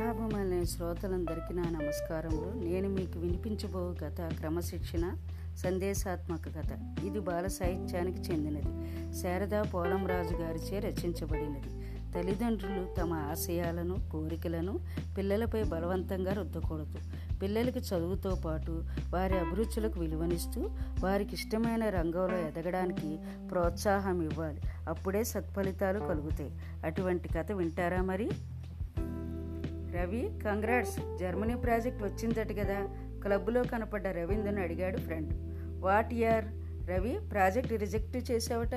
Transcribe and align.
కథాభిమానులైన 0.00 0.62
శ్రోతలందరికీ 0.62 1.54
నా 1.54 1.62
నమస్కారములు. 1.62 2.64
నేను 2.64 2.88
మీకు 2.88 3.18
వినిపించబో 3.18 3.94
కథ 4.02 4.34
క్రమశిక్షణ 4.38 5.16
సందేశాత్మక 5.56 6.40
కథ 6.46 6.96
ఇది 7.04 7.20
బాల 7.20 7.46
సాహిత్యానికి 7.46 8.20
చెందినది. 8.20 8.62
శారదా 9.14 9.62
పోలంరాజు 9.62 10.34
గారిచే 10.34 10.78
రచించబడినది. 10.78 11.86
తల్లిదండ్రులు 12.12 12.94
తమ 13.00 13.12
ఆశయాలను 13.12 13.96
కోరికలను 14.12 14.80
పిల్లలపై 15.18 15.62
బలవంతంగా 15.62 16.32
రుద్దకూడదు. 16.32 16.98
పిల్లలకి 17.42 17.78
చదువుతో 17.78 18.34
పాటు 18.44 18.84
వారి 19.10 19.38
అభిరుచులకు 19.38 20.00
విలువనిస్తూ 20.00 20.70
వారికి 21.00 21.34
ఇష్టమైన 21.34 21.88
రంగంలో 21.88 22.38
ఎదగడానికి 22.38 23.18
ప్రోత్సాహం 23.50 24.22
ఇవ్వాలి. 24.22 24.60
అప్పుడే 24.88 25.24
సత్ఫలితాలు 25.24 26.00
కలుగుతాయి. 26.00 26.50
అటువంటి 26.84 27.28
కథ 27.28 27.52
వింటారా 27.52 28.02
మరి? 28.02 28.30
రవి 29.94 30.30
కంగ్రాట్స్ 30.44 31.18
జర్మనీ 31.18 31.54
ప్రాజెక్ట్ 31.54 32.02
వచ్చిందట 32.02 32.52
కదా. 32.52 32.88
క్లబ్లో 33.22 33.62
కనపడ్డ 33.62 34.06
రవీంద్రను 34.06 34.62
అడిగాడు 34.62 34.96
friend. 34.96 35.34
What 35.82 36.14
year? 36.14 36.44
Ravi 36.88 37.18
project 37.32 37.72
reject 37.72 38.30
చేసావట? 38.30 38.74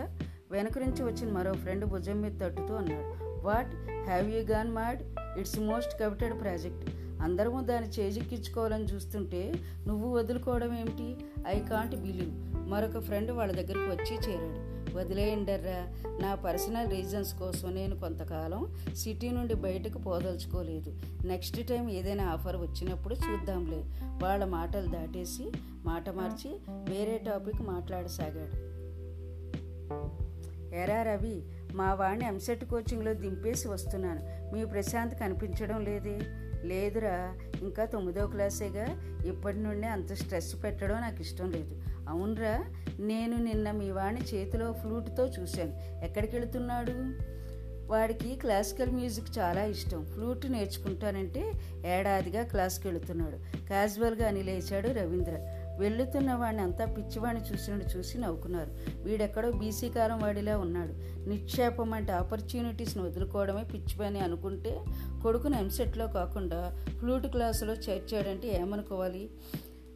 వెనక 0.52 0.78
నుంచి 0.78 1.04
వచ్చిన 1.04 1.32
మరో 1.32 1.54
ఫ్రెండ్ 1.54 1.86
భుజం 1.86 2.22
మీద 2.22 2.32
తట్టుతూ 2.42 2.74
అన్నాడు. 2.74 3.24
What? 3.46 3.76
Have 4.06 4.30
you 4.30 4.42
gone 4.42 4.72
mad 4.72 5.00
it's 5.40 5.60
most 5.60 6.00
coveted 6.00 6.42
project. 6.42 6.90
అందరము 7.22 7.62
దాన్ని 7.62 7.90
చేజిక్కించుకోవాలని 7.90 8.84
చూస్తుంటే 8.84 9.54
నువ్వు 9.88 10.18
వదులుకోవడం 10.18 10.78
ఏమిటి? 10.78 11.26
I 11.48 11.60
can't 11.60 11.96
believe. 11.96 12.32
మరొక 12.70 13.00
ఫ్రెండ్ 13.00 13.32
వాళ్ళ 13.32 13.52
దగ్గరికి 13.52 13.80
వచ్చి 13.80 14.16
చేరాడు. 14.16 14.83
వదిలేయండర్రా. 14.96 15.88
నా 16.22 16.36
పర్సనల్ 16.36 16.92
రీజన్స్ 16.92 17.34
కోసం 17.34 17.76
నేను 17.76 18.00
కొంతకాలం 18.00 18.76
సిటీ 18.96 19.32
నుండి 19.32 19.54
బయటకు 19.54 19.98
పోదలుచుకోలేదు. 19.98 21.02
నెక్స్ట్ 21.26 21.68
టైం 21.68 21.90
ఏదైనా 21.90 22.24
ఆఫర్ 22.24 22.56
వచ్చినప్పుడు 22.56 23.16
చూద్దాంలే. 23.16 23.84
వాళ్ళ 24.24 24.46
మాటలు 24.46 24.88
దాటేసి 24.88 25.52
మాట 25.86 26.10
మార్చి 26.10 26.50
వేరే 26.70 27.18
టాపిక్ 27.18 27.62
మాట్లాడసాగాడు. 27.62 28.74
ఎరా 30.76 31.04
రవి 31.04 31.44
మా 31.74 31.94
వాడిని 31.94 32.26
ఎంసెట్ 32.26 32.66
కోచింగ్లో 32.66 33.14
దింపేసి 33.14 33.68
వస్తున్నాను. 33.68 34.54
మీ 34.56 34.66
ప్రశాంత్ 34.66 35.20
కనిపించడం 35.20 35.84
లేదే? 35.84 36.20
లేదురా. 36.64 37.38
ఇంకా 37.62 37.86
తొమ్మిదో 37.86 38.28
క్లాసేగా. 38.28 38.86
ఇప్పటి 39.26 39.58
నుండి 39.58 39.88
అంత 39.88 40.14
స్ట్రెస్ 40.14 40.64
పెట్టడం 40.64 41.02
నాకు 41.02 41.22
ఇష్టం 41.22 41.52
లేదు. 41.52 41.82
అవునరా 42.10 42.66
నేను 43.00 43.38
నిన్న 43.38 43.72
మీ 43.72 43.92
వాడిని 43.92 44.22
చేతిలో 44.22 44.72
ఫ్లూట్తో 44.72 45.28
చూశాను. 45.28 46.06
ఎక్కడికి 46.06 46.36
వెళుతున్నాడు 46.36 46.94
వాడికి 47.92 48.36
క్లాసికల్ 48.36 48.92
మ్యూజిక్ 48.92 49.40
చాలా 49.40 49.64
ఇష్టం. 49.64 50.06
ఫ్లూట్ 50.06 50.52
నేర్చుకుంటానంటే 50.52 51.52
ఏడాదిగా 51.86 52.44
క్లాస్కి 52.44 52.88
వెళుతున్నాడు 52.88 53.38
క్యాజువల్గా 53.68 54.28
అని 54.28 54.44
లేచాడు 54.44 54.88
రవీంద్ర. 54.88 55.60
వెళ్ళుతున్న 55.80 56.34
వాడిని 56.34 56.62
అంతా 56.62 56.86
పిచ్చివాడిని 56.86 57.54
చూసినట్టు 57.54 57.98
చూసి 57.98 58.18
నవ్వుకున్నారు. 58.18 58.72
వీడెక్కడో 59.04 59.52
బీసీ 59.52 59.90
కాలం 59.90 60.20
వాడిలా 60.20 60.58
ఉన్నాడు. 60.58 60.94
నిక్షేపం 61.30 61.94
అంటే 61.94 62.12
ఆపర్చునిటీస్ని 62.12 63.04
వదులుకోవడమే 63.04 63.64
పిచ్చి 63.64 63.98
పని 64.00 64.20
అనుకుంటే 64.20 64.84
కొడుకును 65.24 65.56
ఎంసెట్లో 65.56 66.08
కాకుండా 66.08 66.86
ఫ్లూట్ 67.00 67.28
క్లాసులో 67.28 67.74
చేర్చాడంటే 67.74 68.48
ఏమనుకోవాలి? 68.62 69.30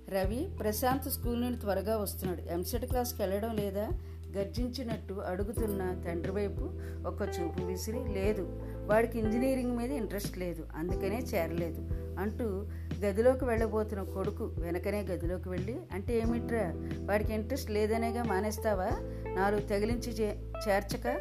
రవి 0.09 0.47
ప్రశాంత్ 0.59 1.09
స్కూల్ 1.11 1.41
నుండి 1.41 1.59
త్వరగా 1.59 1.97
వస్తున్నాడు. 1.97 2.41
ఎంసెట్ 2.53 2.85
క్లాస్కి 2.85 3.21
వెళ్ళడం 3.21 3.55
లేదా 3.55 3.89
గర్జించినట్టు 4.37 5.13
అడుగుతున్న 5.13 6.03
తండ్రి 6.07 6.31
వైపు 6.31 6.63
ఒక 7.07 7.21
చూపు 7.21 7.65
విసిరి 7.65 7.99
లేదు 8.13 8.43
వాడికి 8.85 9.19
ఇంజనీరింగ్ 9.19 9.77
మీద 9.77 9.91
ఇంట్రెస్ట్ 9.91 10.37
లేదు 10.37 10.67
అందుకనే 10.75 11.17
చేరలేదు 11.17 11.81
అంటూ 12.19 12.65
గదిలోకి 12.99 13.45
వెళ్ళబోతున్న 13.45 14.03
కొడుకు 14.03 14.43
వెనకనే 14.57 15.01
గదిలోకి 15.01 15.49
వెళ్ళి 15.49 15.77
అంటే 15.91 16.19
ఏమిట్రా 16.19 16.63
వాడికి 17.05 17.33
ఇంట్రెస్ట్ 17.33 17.71
లేదనేగా 17.71 18.23
మానేస్తావా? 18.23 18.89
నాలుగు 19.35 19.61
తగిలించి 19.61 20.11
చేర్చక 20.67 21.17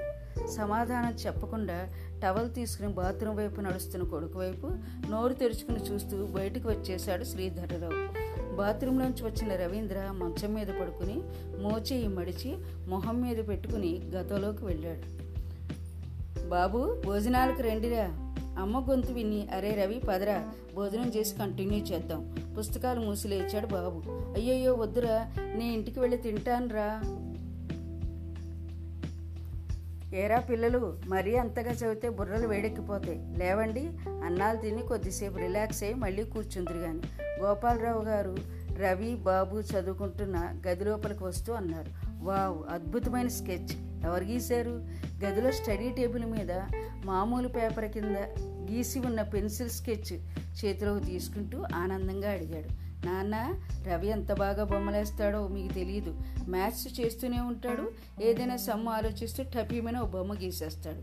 సమాధానం 0.47 1.15
చెప్పకుండా 1.27 1.93
టవల్ 2.23 2.55
తీసుకుని 2.55 2.89
బాత్రూమ్ 2.89 3.37
వైపు 3.37 3.61
నడుస్తున్న 3.61 4.07
కొడుకు 4.09 4.39
వైపు 4.39 4.67
నోరు 5.11 5.33
తెరుచుకుని 5.33 5.79
చూస్తూ 5.79 6.27
బయటకు 6.27 6.69
వచ్చేశాడు 6.69 7.25
శ్రీధరరావు. 7.25 8.26
బాత్రూంలోంచి 8.57 9.25
వచ్చిన 9.25 9.57
రవీంద్ర 9.57 10.09
మంచం 10.13 10.55
మీద 10.55 10.67
పడుకుని 10.67 11.21
మోచేయి 11.63 12.09
మడిచి 12.09 12.57
మొహం 12.89 13.23
మీద 13.23 13.49
పెట్టుకుని 13.49 14.01
గతంలోకి 14.15 14.65
వెళ్ళాడు. 14.65 15.17
బాబు 16.49 17.03
భోజనాలకు 17.07 17.63
రండిరా. 17.63 18.09
అమ్మ 18.59 18.87
గొంతు 18.91 19.13
విని 19.13 19.49
అరే 19.49 19.83
రవి 19.85 20.03
పదరా. 20.09 20.49
భోజనం 20.75 21.13
చేసి 21.17 21.37
కంటిన్యూ 21.37 21.79
చేద్దాం. 21.79 22.37
పుస్తకాలు 22.59 23.01
మూసి 23.01 23.29
లేచాడు 23.29 23.67
బాబు. 23.67 24.03
అయ్యయ్యో 24.09 24.75
వద్దురా. 24.75 25.33
నీ 25.39 25.73
ఇంటికి 25.73 26.01
వెళ్ళి 26.01 26.19
తింటానురా. 26.19 27.01
ఏరా 30.19 30.41
పిల్లలు 30.41 30.99
మరీ 31.07 31.37
అంతగా 31.37 31.73
చదివితే 31.73 32.09
బుర్రలు 32.09 32.49
వేడెక్కిపోతాయి. 32.49 33.39
లేవండి. 33.39 33.91
అన్నాలు 34.09 34.59
తిని 34.59 34.83
కొద్దిసేపు 34.83 35.39
రిలాక్స్ 35.39 35.83
అయ్యి 35.83 35.97
మళ్ళీ 35.97 36.25
కూర్చుందిరు 36.25 36.79
కానీ 36.79 37.01
గోపాలరావు 37.41 38.03
గారు 38.03 38.37
రవి 38.79 39.15
బాబు 39.15 39.57
చదువుకుంటున్న 39.57 40.61
గది 40.67 40.85
లోపలికి 40.85 41.25
వస్తూ 41.25 41.53
అన్నారు. 41.53 41.91
వావ్ 42.25 42.75
అద్భుతమైన 42.75 43.29
స్కెచ్. 43.29 44.05
ఎవరు 44.05 44.25
గీశారు? 44.25 44.85
గదిలో 45.25 45.53
స్టడీ 45.53 45.91
టేబుల్ 45.91 46.25
మీద 46.25 46.53
మామూలు 47.05 47.49
పేపర్ 47.49 47.85
కింద 47.85 48.17
గీసి 48.71 49.01
ఉన్న 49.01 49.23
పెన్సిల్ 49.23 49.71
స్కెచ్ 49.71 50.13
చేతిలోకి 50.65 51.05
తీసుకుంటూ 51.05 51.65
ఆనందంగా 51.75 52.31
అడిగాడు. 52.31 52.86
నాన్న 53.07 53.55
రవి 53.87 54.09
ఎంత 54.09 54.33
బాగా 54.33 54.65
బొమ్మలేస్తాడో 54.65 55.49
మీకు 55.49 55.73
తెలియదు 55.73 56.13
మ్యాథ్స్ 56.49 57.01
చేస్తూనే 57.01 57.41
ఉంటాడు. 57.41 57.93
ఏదైనా 58.23 58.57
సమ్ము 58.57 58.91
ఆలోచిస్తూ 58.93 59.45
టపీమైన 59.55 59.99
ఓ 59.99 60.07
బొమ్మ 60.07 60.35
గీసేస్తాడు. 60.35 61.03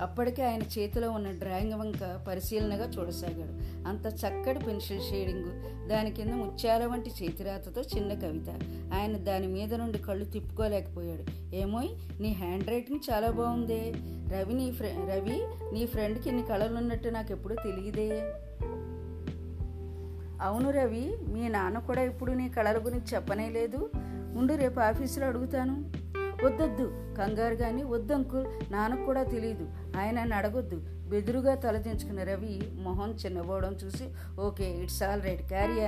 అప్పటికే 0.00 0.42
ఆయన 0.42 0.62
చేతిలో 0.62 1.10
ఉన్న 1.10 1.30
డ్రాయింగ్ 1.30 1.72
వంక 1.72 2.24
పరిశీలనగా 2.28 2.86
చూడసాగాడు. 2.86 3.54
అంత 3.88 4.06
చక్కటి 4.06 4.64
పెన్సిల్ 4.64 5.00
షేడింగ్ 5.10 5.50
దాని 5.88 6.10
కింద 6.10 6.32
ముత్యాల 6.32 6.84
వంటి 6.86 7.10
చేతిరాతతో 7.22 7.80
చిన్న 7.80 8.14
కవిత. 8.14 8.48
ఆయన 8.94 9.16
దాని 9.16 9.46
మీద 9.46 9.74
నుండి 9.74 9.98
కళ్ళు 9.98 10.24
తిప్పుకోలేకపోయాడు. 10.24 11.54
ఏమోయ్ 11.56 11.88
నీ 12.22 12.32
హ్యాండ్ 12.32 12.68
రైటింగ్ 12.68 13.00
చాలా 13.12 13.30
బాగుందే. 13.30 13.92
రవి 14.32 14.54
నీ 14.54 14.70
ఫ్రె 14.70 14.88
రవి 14.88 15.38
నీ 15.74 15.86
ఫ్రెండ్కి 15.86 16.28
ఇన్ని 16.28 16.44
కళలు 16.46 16.76
ఉన్నట్టు 16.76 17.08
నాకు 17.08 17.32
ఎప్పుడూ 17.32 17.54
తెలియదే 17.54 18.10
అవును 20.40 20.70
రవి 20.70 21.16
మీ 21.28 21.48
నాన్న 21.48 21.78
కూడా 21.78 22.02
ఇప్పుడు 22.02 22.32
నీ 22.32 22.48
కళల 22.48 22.78
గురించి 22.78 23.14
చెప్పనే 23.14 23.50
లేదు. 23.50 23.90
ఉండు 24.36 24.54
రేపు 24.54 24.80
ఆఫీసులో 24.80 25.26
అడుగుతాను. 25.26 25.92
వద్దొద్దు 26.44 27.14
కంగారు 27.18 27.54
కానీ 27.54 27.82
వద్దు 27.82 28.12
అంకుల్ 28.12 28.72
నాన్నకు 28.72 29.04
కూడా 29.04 29.22
తెలియదు 29.22 29.68
ఆయన 29.96 30.20
నన్ను 30.20 30.36
అడగొద్దు. 30.36 30.82
బెదురుగా 31.10 31.54
తలదించుకున్న 31.54 32.22
రవి 32.22 32.60
మొహం 32.74 33.10
చిన్నబోవడం 33.10 33.76
చూసి 33.84 34.08
okay 34.40 34.70
it's 34.70 35.02
all 35.02 35.22
right 35.22 35.48
carry 35.48 35.80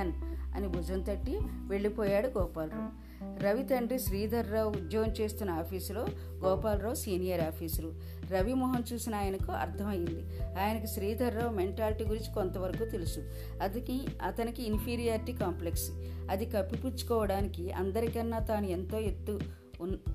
అని 0.55 0.67
భుజం 0.67 1.01
తట్టి 1.01 1.39
వెళ్ళిపోయాడు 1.67 2.27
గోపాలరావు 2.27 3.02
రవి 3.21 3.63
తండ్రి 3.63 3.99
శ్రీధర్రావు 3.99 4.69
ఉద్యోగం 4.69 5.11
చేస్తున్న 5.11 5.51
ఆఫీసులో 5.51 6.07
గోపాలరావు 6.33 6.95
సీనియర్ 6.95 7.41
ఆఫీసరు. 7.41 7.93
రవి 8.31 8.53
మొహం 8.53 8.83
చూసిన 8.93 9.15
ఆయనకు 9.15 9.51
అర్థమైంది. 9.51 10.23
ఆయనకి 10.61 10.87
శ్రీధర్రావు 10.87 11.53
మెంటాలిటీ 11.53 12.03
గురించి 12.03 12.33
కొంతవరకు 12.33 12.85
తెలుసు. 12.85 13.19
అదికి 13.61 14.01
అతనికి 14.21 14.63
ఇన్ఫీరియారిటీ 14.63 15.33
కాంప్లెక్స్. 15.33 15.91
అది 16.29 16.45
కప్పిపుచ్చుకోవడానికి 16.45 17.71
అందరికన్నా 17.71 18.39
తాను 18.39 18.65
ఎంతో 18.65 18.99
ఎత్తు 18.99 19.39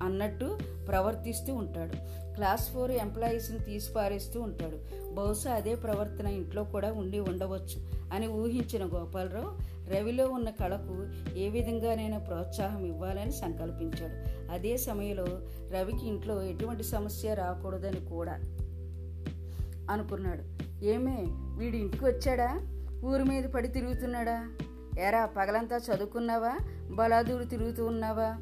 అన్నట్టు 0.03 0.59
ప్రవర్తిస్తూ 0.87 1.55
ఉంటాడు. 1.55 1.93
క్లాస్ 2.35 2.69
ఫోర్ 2.69 2.91
ఎంప్లాయీస్ని 2.91 3.59
తీసిపారేస్తూ 3.59 4.41
ఉంటాడు. 4.41 4.77
బహుశా 5.13 5.51
అదే 5.51 5.75
ప్రవర్తన 5.75 6.27
ఇంట్లో 6.27 6.63
కూడా 6.63 6.93
ఉండి 6.93 7.19
ఉండవచ్చు 7.19 7.87
అని 8.13 8.27
ఊహించిన 8.27 8.83
గోపాలరావు 8.83 9.68
రవిలో 9.95 10.27
ఉన్న 10.27 10.49
కళకు 10.49 11.07
ఏ 11.37 11.49
విధంగానైనా 11.49 12.17
ప్రోత్సాహం 12.17 12.85
ఇవ్వాలని 12.85 13.31
సంకల్పించాడు. 13.31 14.49
అదే 14.51 14.77
సమయంలో 14.77 15.25
రవికి 15.71 16.07
ఇంట్లో 16.07 16.43
ఎటువంటి 16.43 16.83
సమస్య 16.83 17.33
రాకూడదని 17.33 18.05
కూడా 18.05 18.31
అనుకున్నాడు. 19.89 20.43
ఏమే 20.85 21.25
వీడి 21.57 21.77
ఇంటికి 21.77 22.05
వచ్చాడా? 22.05 22.61
ఊరి 23.05 23.23
మీద 23.23 23.43
పడి 23.43 23.67
తిరుగుతున్నాడా? 23.67 24.51
ఎరా 24.99 25.25
పగలంతా 25.25 25.77
చదువుకున్నావా? 25.77 26.57
బలాదూరు 26.91 27.43
తిరుగుతూ 27.43 27.85
ఉన్నావా? 27.85 28.35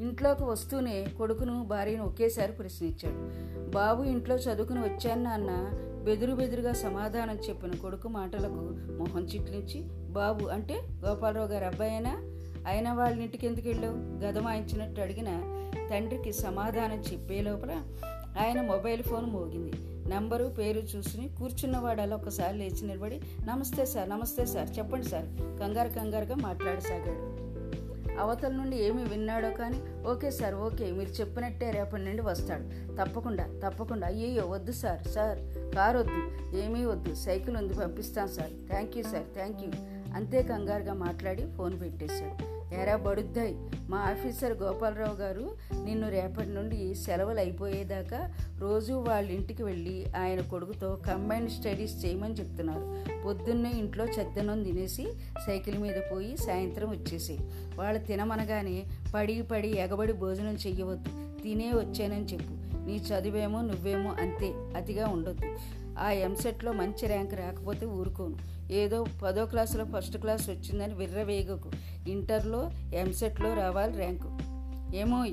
ఇంట్లోకి 0.00 0.44
వస్తూనే 0.44 1.06
కొడుకును 1.18 1.64
భార్యను 1.64 2.04
ఒకేసారి 2.04 2.52
ప్రశ్నించాడు. 2.52 3.52
బాబు 3.70 4.02
ఇంట్లో 4.02 4.36
చదువుకుని 4.36 4.80
వచ్చాను 4.80 5.22
నాన్న 5.22 5.50
బెదురు 6.04 6.32
బెదురుగా 6.32 6.72
సమాధానం 6.72 7.38
చెప్పిన 7.48 7.70
కొడుకు 7.70 8.08
మాటలకు 8.08 8.76
మొహం 8.98 9.24
చిట్లించి 9.24 9.80
బాబు 10.12 10.46
అంటే 10.46 10.80
గోపాలరావు 11.06 11.46
గారు 11.46 11.64
అబ్బాయేనా? 11.64 12.18
అయిన 12.66 12.92
వాళ్ళ 12.92 13.20
ఇంటికి 13.20 13.46
ఎందుకు 13.46 13.68
వెళ్ళావు? 13.68 13.94
గదమాయించినట్టు 13.96 15.00
అడిగిన 15.00 15.26
తండ్రికి 15.90 16.32
సమాధానం 16.32 17.00
చెప్పే 17.12 17.40
లోపల 17.40 17.70
ఆయన 18.38 18.60
మొబైల్ 18.60 19.02
ఫోన్ 19.02 19.26
మోగింది. 19.26 19.72
నెంబరు 20.08 20.44
పేరు 20.44 20.78
చూసుకుని 20.78 21.28
కూర్చున్నవాడలా 21.28 22.16
ఒకసారి 22.16 22.58
లేచి 22.58 22.86
నిలబడి 22.86 23.20
నమస్తే 23.44 23.84
సార్ 23.84 24.10
నమస్తే 24.10 24.46
సార్ 24.46 24.78
చెప్పండి 24.78 25.06
సార్. 25.06 25.26
కంగారు 25.60 25.88
కంగారుగా 25.88 26.34
మాట్లాడసాగాడు. 26.34 27.31
అవతల 28.20 28.52
నుండి 28.52 28.76
ఏమి 28.76 29.04
విన్నాడో 29.04 29.50
కానీ 29.50 30.08
ఓకే 30.08 30.30
సార్ 30.30 30.54
ఓకే 30.54 30.92
మీరు 30.92 31.08
చెప్పినట్టే 31.08 31.70
రేపటి 31.70 32.02
నుండి 32.02 32.22
వస్తాడు. 32.22 32.94
తప్పకుండా 32.94 33.46
తప్పకుండా. 33.68 34.06
అయ్యయ్యో 34.06 34.46
వద్దు 34.46 34.72
సార్ 34.72 35.08
సార్ 35.08 35.38
కారు 35.76 35.98
వద్దు 35.98 36.56
ఏమీ 36.56 36.84
వద్దు 36.84 37.14
సైకిల్ 37.14 37.56
ఉంది 37.56 37.74
పంపిస్తాను 37.74 38.28
sir. 38.28 38.50
Thank 38.68 38.96
you 38.96 39.02
sir 39.02 39.24
thank 39.34 39.62
you. 39.62 39.70
అంతే 40.14 40.42
కంగారుగా 40.42 40.94
మాట్లాడి 40.94 41.42
ఫోన్ 41.56 41.80
పెట్టేశాడు. 41.80 42.51
ఎరా 42.80 42.96
బడుద్దాయి. 42.96 43.56
మా 43.88 43.98
ఆఫీసర్ 43.98 44.52
గోపాలరావు 44.52 45.16
గారు 45.16 45.56
నిన్ను 45.84 46.10
రేపటి 46.10 46.48
నుండి 46.48 46.94
సెలవులు 46.94 47.38
అయిపోయేదాకా 47.38 48.34
రోజు 48.58 48.92
వాళ్ళ 48.92 49.30
ఇంటికి 49.30 49.62
వెళ్ళి 49.62 50.06
ఆయన 50.16 50.40
కొడుకుతో 50.40 51.00
కంబైన్డ్ 51.06 51.50
స్టడీస్ 51.50 52.04
చేయమని 52.04 52.34
చెప్తున్నారు. 52.34 53.04
పొద్దున్నే 53.22 53.70
ఇంట్లో 53.70 54.04
చెద్దనం 54.04 54.62
తినేసి 54.62 55.06
సైకిల్ 55.46 55.78
మీద 55.78 55.94
పోయి 56.12 56.36
సాయంత్రం 56.36 56.90
వచ్చేసి 56.90 57.38
వాళ్ళు 57.74 58.06
తినమనగానే 58.06 58.84
పడి 59.14 59.42
పడి 59.42 59.68
ఎగబడి 59.68 60.12
భోజనం 60.12 60.54
చెయ్యవద్దు. 60.54 61.42
తినే 61.42 61.72
వచ్చానని 61.72 62.24
చెప్పు. 62.24 62.72
నీ 62.86 62.96
చదివేమో 62.96 63.60
నువ్వేమో 63.60 64.10
అంతే. 64.10 64.54
అతిగా 64.76 65.08
ఉండొద్దు. 65.08 65.46
ఆ 65.98 66.10
ఎంసెట్లో 66.10 66.72
మంచి 66.72 67.06
ర్యాంక్ 67.06 67.34
రాకపోతే 67.34 67.86
ఊరుకోను. 67.86 68.36
ఏదో 68.72 69.04
పదో 69.22 69.46
క్లాసులో 69.46 69.84
ఫస్ట్ 69.84 70.16
క్లాస్ 70.16 70.50
వచ్చిందని 70.50 70.94
విర్రవేగకు. 70.94 71.70
ఇంటర్లో 72.08 72.70
ఎంసెట్లో 72.94 73.54
రావాలి 73.54 73.96
ర్యాంకు 73.96 74.38
ఏమో 74.96 75.26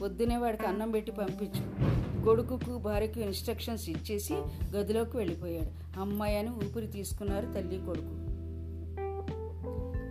పొద్దునే 0.00 0.36
వాడికి 0.36 0.66
అన్నం 0.66 0.90
పెట్టి 0.90 1.12
పంపించు. 1.12 1.94
కొడుకుకు 2.24 2.78
భార్యకు 2.78 3.20
ఇన్స్ట్రక్షన్స్ 3.20 3.88
ఇచ్చేసి 3.88 4.34
గదిలోకి 4.76 5.16
వెళ్ళిపోయాడు. 5.16 6.00
అమ్మాయి 6.00 6.38
అని 6.38 6.50
ఊపిరి 6.50 6.86
తీసుకున్నారు 6.86 7.46
తల్లి 7.46 7.80
కొడుకు. 7.86 8.34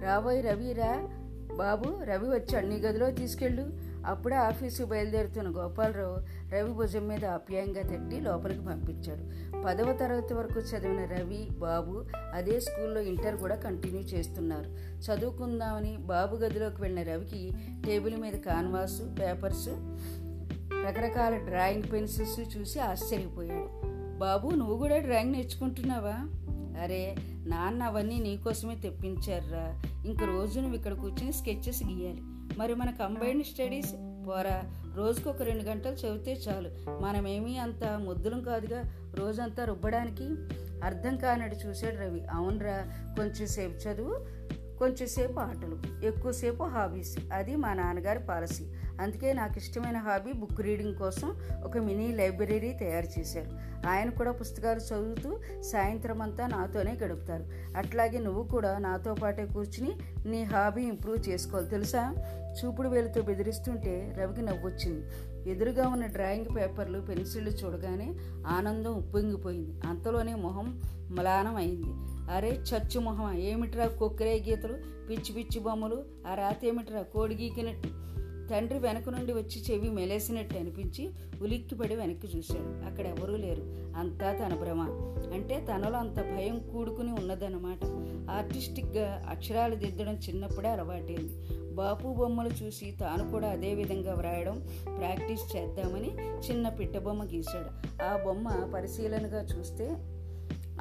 రాబోయ్ 0.04 0.46
రవిరా 0.46 1.10
బాబు 1.56 2.04
రవి 2.04 2.28
వచ్చాడు 2.28 2.66
నీ 2.66 2.76
గదిలో 2.76 3.12
తీసుకెళ్ళు. 3.12 3.93
అప్పుడే 4.06 4.36
ఆఫీసు 4.36 4.84
బయలుదేరుతున్న 4.84 5.50
గోపాలరావు 5.50 6.18
రవి 6.54 6.72
భుజం 6.72 7.08
మీద 7.08 7.26
ఆప్యాయంగా 7.26 7.82
తట్టి 7.82 8.22
లోపలికి 8.22 8.66
పంపించాడు. 8.66 9.54
పదవ 9.64 9.94
తరగతి 9.94 10.34
వరకు 10.34 10.60
చదివిన 10.60 11.06
రవి 11.06 11.48
బాబు 11.60 12.04
అదే 12.34 12.60
స్కూల్లో 12.60 13.02
ఇంటర్ 13.02 13.38
కూడా 13.38 13.56
కంటిన్యూ 13.56 14.02
చేస్తున్నారు. 14.02 14.70
చదువుకుందామని 15.00 15.98
బాబు 15.98 16.36
గదిలోకి 16.36 16.82
వెళ్ళిన 16.82 17.08
రవికి 17.08 17.52
టేబుల్ 17.86 18.18
మీద 18.18 18.34
కాన్వాసు 18.34 19.16
పేపర్స్ 19.20 19.70
రకరకాల 20.86 21.38
డ్రాయింగ్ 21.38 21.84
పెన్సిల్స్ 21.94 22.58
చూసి 22.58 22.80
ఆశ్చర్యపోయాడు. 22.80 23.94
బాబు 24.20 24.50
నువ్వు 24.50 24.78
కూడా 24.78 24.98
డ్రాయింగ్ 24.98 25.32
నేర్చుకుంటున్నావా? 25.32 26.16
అరే 26.82 27.16
నాన్న 27.46 27.84
అవన్నీ 27.84 28.20
నీకోసమే 28.20 28.76
తెప్పించారా 28.76 29.82
ఇంక 30.06 30.24
రోజు 30.24 30.60
నువ్వు 30.60 30.76
ఇక్కడ 30.76 30.94
కూర్చొని 30.94 31.34
స్కెచెస్ 31.34 31.84
గీయాలి. 31.84 32.22
మరి 32.58 32.76
మన 32.76 32.90
కంబైన్డ్ 32.92 33.46
స్టడీస్ 33.46 33.94
పోరా 34.28 34.64
రోజుకు 34.96 35.30
ఒక 35.30 35.42
రెండు 35.42 35.64
గంటలు 35.64 35.94
చదివితే 35.94 36.34
చాలు. 36.34 36.70
మనమేమీ 37.02 37.58
అంత 37.58 37.86
ముద్దులం 37.86 38.44
కాదుగా. 38.44 38.96
రోజంతా 39.16 39.66
రుబ్బడానికి 39.66 40.24
అర్థం 40.84 41.18
కానట్టు 41.18 41.68
చూశాడు 41.68 41.96
రవి. 41.96 42.26
అవునరా 42.28 42.86
కొంచెంసేపు 43.18 43.74
చదువు 43.74 44.43
కొంచెంసేపు 44.84 45.40
ఆటలు 45.40 46.06
ఎక్కువసేపు 46.06 46.64
హాబీస్ 46.64 47.18
అది 47.34 47.56
మా 47.56 47.74
నాన్నగారి 47.74 48.20
పాలసీ. 48.20 48.64
అందుకే 49.02 49.34
నాకు 49.34 49.58
ఇష్టమైన 49.58 49.98
హాబీ 49.98 50.32
బుక్ 50.32 50.62
రీడింగ్ 50.62 50.96
కోసం 50.96 51.36
ఒక 51.64 51.78
మినీ 51.78 52.12
లైబ్రరీ 52.12 52.74
తయారు 52.80 53.20
చేశారు. 53.20 53.50
ఆయన 53.88 54.10
కూడా 54.10 54.32
పుస్తకాలు 54.32 54.80
చదువుతూ 54.80 55.40
సాయంత్రం 55.62 56.22
అంతా 56.22 56.48
నాతోనే 56.48 56.98
గడుపుతారు. 57.04 57.46
అట్లాగే 57.78 58.20
నువ్వు 58.20 58.44
కూడా 58.44 58.78
నాతో 58.78 59.14
పాటే 59.14 59.46
కూర్చుని 59.46 59.92
నీ 60.30 60.44
హాబీ 60.44 60.82
ఇంప్రూవ్ 60.82 61.30
చేసుకోవాలి. 61.30 61.70
తెలుసా? 61.70 62.16
చూపుడు 62.66 62.90
వేలుతో 62.90 63.22
బెదిరిస్తుంటే 63.22 64.16
రవికి 64.18 64.42
నవ్వొచ్చింది. 64.42 65.06
ఎదురుగా 65.52 65.88
ఉన్న 65.88 66.06
డ్రాయింగ్ 66.06 66.56
పేపర్లు 66.56 67.00
పెన్సిళ్ళు 67.00 67.50
చూడగానే 67.50 68.16
ఆనందం 68.48 68.94
ఉప్పొంగిపోయింది. 68.94 69.88
అంతలోనే 69.88 70.36
మొహం 70.36 70.82
మలానం 71.12 71.56
అయింది 71.56 72.13
అరే 72.32 72.50
చచ్చు 72.50 73.00
మొహమ 73.00 73.34
ఏమిట్రా 73.38 73.88
కొక్కరే 73.88 74.44
గీతలు 74.50 74.74
పిచ్చి 75.10 75.34
పిచ్చి 75.34 75.60
బొమ్మలు? 75.60 76.04
ఆ 76.28 76.36
రాతి 76.36 76.68
ఏమిట్రా 76.68 77.02
కోడి 77.02 77.36
గీకినట్టు? 77.36 77.90
తండ్రి 78.52 78.80
వెనక 78.80 79.10
నుండి 79.10 79.34
వచ్చి 79.34 79.64
చెవి 79.72 79.90
మెలేసినట్టు 79.90 80.58
అనిపించి 80.58 81.10
ఉలిక్కిపడి 81.42 81.96
వెనక్కి 81.96 82.38
చూశాడు. 82.38 82.86
అక్కడ 82.86 83.08
ఎవరూ 83.08 83.36
లేరు. 83.36 83.62
అంతా 83.98 84.34
తన 84.34 84.56
భ్రమ. 84.56 84.82
అంటే 85.34 85.68
తనలో 85.74 85.98
అంత 85.98 86.22
భయం 86.22 86.60
కూడుకుని 86.74 87.12
ఉన్నదన్నమాట. 87.12 87.86
ఆర్టిస్టిక్గా 88.32 89.26
అక్షరాలు 89.30 89.76
దిద్దడం 89.76 90.14
చిన్నప్పుడే 90.14 90.70
అలవాటైంది. 90.70 91.34
బాపు 91.76 92.14
బొమ్మలు 92.14 92.50
చూసి 92.64 92.98
తాను 93.00 93.32
కూడా 93.32 93.50
అదే 93.50 93.74
విధంగా 93.74 94.14
వ్రాయడం 94.14 94.68
ప్రాక్టీస్ 94.86 95.56
చేద్దామని 95.56 96.16
చిన్న 96.50 96.70
పిట్ట 96.70 96.98
బొమ్మ 96.98 97.24
గీశాడు. 97.24 98.04
ఆ 98.04 98.18
బొమ్మ 98.26 98.72
పరిశీలనగా 98.74 99.42
చూస్తే 99.44 99.90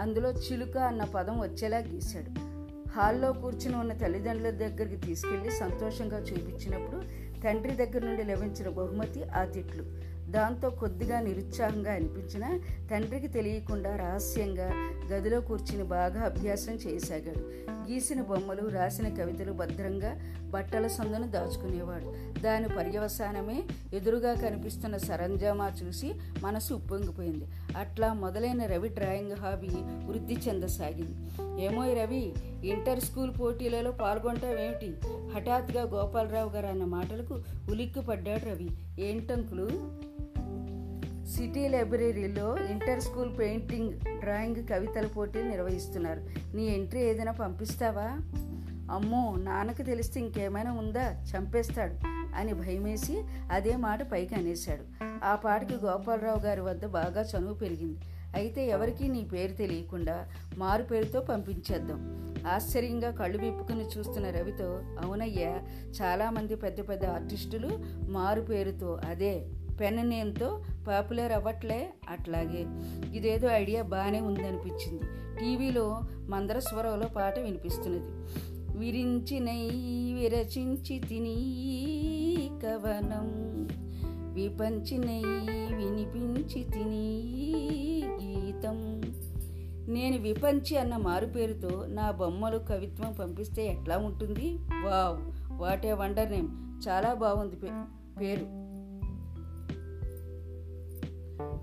అందులో 0.00 0.32
చిలుక 0.32 0.78
అన్న 0.78 1.04
పదం 1.04 1.40
వచ్చేలా 1.40 1.78
గీశాడు. 1.78 2.52
హాల్లో 2.88 3.32
కూర్చుని 3.32 3.76
ఉన్న 3.76 3.92
తల్లిదండ్రుల 3.92 4.50
దగ్గరికి 4.50 4.96
తీసుకెళ్ళి 4.96 5.50
సంతోషంగా 5.50 6.18
చూపించినప్పుడు 6.18 7.02
తండ్రి 7.40 7.86
దగ్గర 7.86 8.06
నుండి 8.06 8.22
లభించిన 8.22 8.68
బహుమతి 8.68 9.24
ఆ 9.24 9.44
తిట్లు. 9.44 10.12
దాంతో 10.30 10.70
కొద్దిగా 10.70 11.20
నిరుత్సాహంగా 11.20 11.92
అనిపించిన 11.92 12.60
తండ్రికి 12.90 13.28
తెలియకుండా 13.28 13.96
రహస్యంగా 13.96 14.72
గదిలో 15.12 15.40
కూర్చుని 15.40 15.84
బాగా 15.84 16.20
అభ్యాసం 16.20 16.72
చేయసాగాడు 16.72 17.38
గీసిన 17.90 18.22
బొమ్మలు 18.22 18.68
రాసిన 18.68 19.08
కవితలు 19.08 19.52
భద్రంగా 19.52 20.20
బట్టల 20.50 20.86
సందును 20.86 21.26
దాచుకునేవాడు. 21.26 22.40
దాని 22.40 22.68
పర్యవసానమే 22.68 23.62
ఎదురుగా 23.94 24.34
కనిపిస్తున్న 24.34 24.96
సరంజామా 24.96 25.72
చూసి 25.82 26.14
మనసు 26.42 26.74
ఉప్పొంగిపోయింది. 26.74 27.44
అట్లా 27.76 28.12
మొదలైన 28.12 28.66
రవి 28.66 28.88
డ్రాయింగ్ 28.88 29.32
హాబీ 29.32 29.68
వృద్ధి 30.06 30.34
చెందసాగింది. 30.48 31.30
ఏమో 31.64 31.92
రవి 31.92 32.32
ఇంటర్ 32.64 33.00
స్కూల్ 33.00 33.30
పోటీలలో 33.40 33.92
పాల్గొంటావేమిటి? 33.92 34.94
హఠాత్తుగా 35.34 35.82
గోపాలరావు 35.82 36.50
గారు 36.50 36.66
అన్న 36.66 36.84
మాటలకు 36.84 37.42
ఉలిక్కి 37.70 38.00
పడ్డాడు 38.00 38.44
రవి. 38.44 38.70
ఏంటంకులు? 38.98 39.68
సిటీ 41.26 41.68
లైబ్రరీలో 41.68 42.56
ఇంటర్ 42.58 43.00
స్కూల్ 43.00 43.38
పెయింటింగ్ 43.38 43.92
డ్రాయింగ్ 44.20 44.68
కవితల 44.68 45.06
పోటీలు 45.06 45.48
నిర్వహిస్తున్నారు. 45.48 46.20
నీ 46.56 46.66
ఎంట్రీ 46.66 47.00
ఏదైనా 47.00 47.32
పంపిస్తావా? 47.32 48.18
అమ్మో 48.94 49.36
నాన్నకు 49.38 49.82
తెలిస్తే 49.82 50.20
ఇంకేమైనా 50.20 50.72
ఉందా? 50.72 51.24
చంపేస్తాడు. 51.36 52.21
అని 52.36 52.54
భయమేసి 52.54 53.22
అదే 53.50 53.76
మాట 53.76 54.12
పైకి 54.12 54.34
అనేశాడు. 54.34 55.04
ఆ 55.24 55.34
పాటకి 55.34 55.74
గోపాలరావు 55.74 56.40
గారి 56.40 56.60
వద్ద 56.60 56.86
బాగా 56.86 57.22
చనువు 57.22 57.54
పెరిగింది. 57.54 57.98
అయితే 58.34 58.66
ఎవరికీ 58.66 59.08
నీ 59.08 59.24
పేరు 59.24 59.52
తెలియకుండా 59.52 60.28
మారు 60.56 60.82
పేరుతో 60.82 61.20
పంపించేద్దాం. 61.20 62.22
ఆశ్చర్యంగా 62.46 63.10
కళ్ళు 63.10 63.38
విప్పుకుని 63.38 63.84
చూస్తున్న 63.98 64.30
రవితో 64.30 64.82
అవునయ్యా 65.02 65.60
చాలామంది 66.02 66.56
పెద్ద 66.56 66.88
పెద్ద 66.88 67.04
ఆర్టిస్టులు 67.04 67.68
మారు 68.08 68.40
పేరుతో 68.40 69.00
అదే 69.08 69.46
పెన్ 69.80 70.08
నేమ్తో 70.08 70.64
పాపులర్ 70.88 71.32
అవ్వట్లే? 71.32 71.90
అట్లాగే. 72.08 72.66
ఇదేదో 73.16 73.48
ఐడియా 73.48 73.82
బాగానే 73.82 74.20
ఉందనిపించింది. 74.20 75.02
టీవీలో 75.40 76.00
మందరస్వరంలో 76.28 77.06
పాట 77.06 77.38
వినిపిస్తున్నది. 77.38 78.10
విరించినై 78.78 79.68
విరచించి 80.12 80.98
తిని 80.98 81.36
కవనం. 82.62 83.52
విపంచినై 84.34 85.22
వినిపించి 85.76 86.64
తిని 86.64 87.22
గీతం. 88.22 89.02
నేను 89.88 90.18
విపంచి 90.18 90.76
అన్న 90.76 90.96
మారు 90.96 91.26
పేరుతో 91.26 91.86
నా 91.86 92.10
బొమ్మలు 92.10 92.58
కవిత్వం 92.58 93.12
పంపిస్తే 93.12 93.66
ఎట్లా 93.66 93.98
ఉంటుంది? 93.98 94.58
Wow 94.84 95.50
what 95.60 95.86
wonder 95.86 96.32
name. 96.32 96.48
చాలా 96.88 97.14
బాగుంది 97.14 97.56
పేరు. 98.20 98.62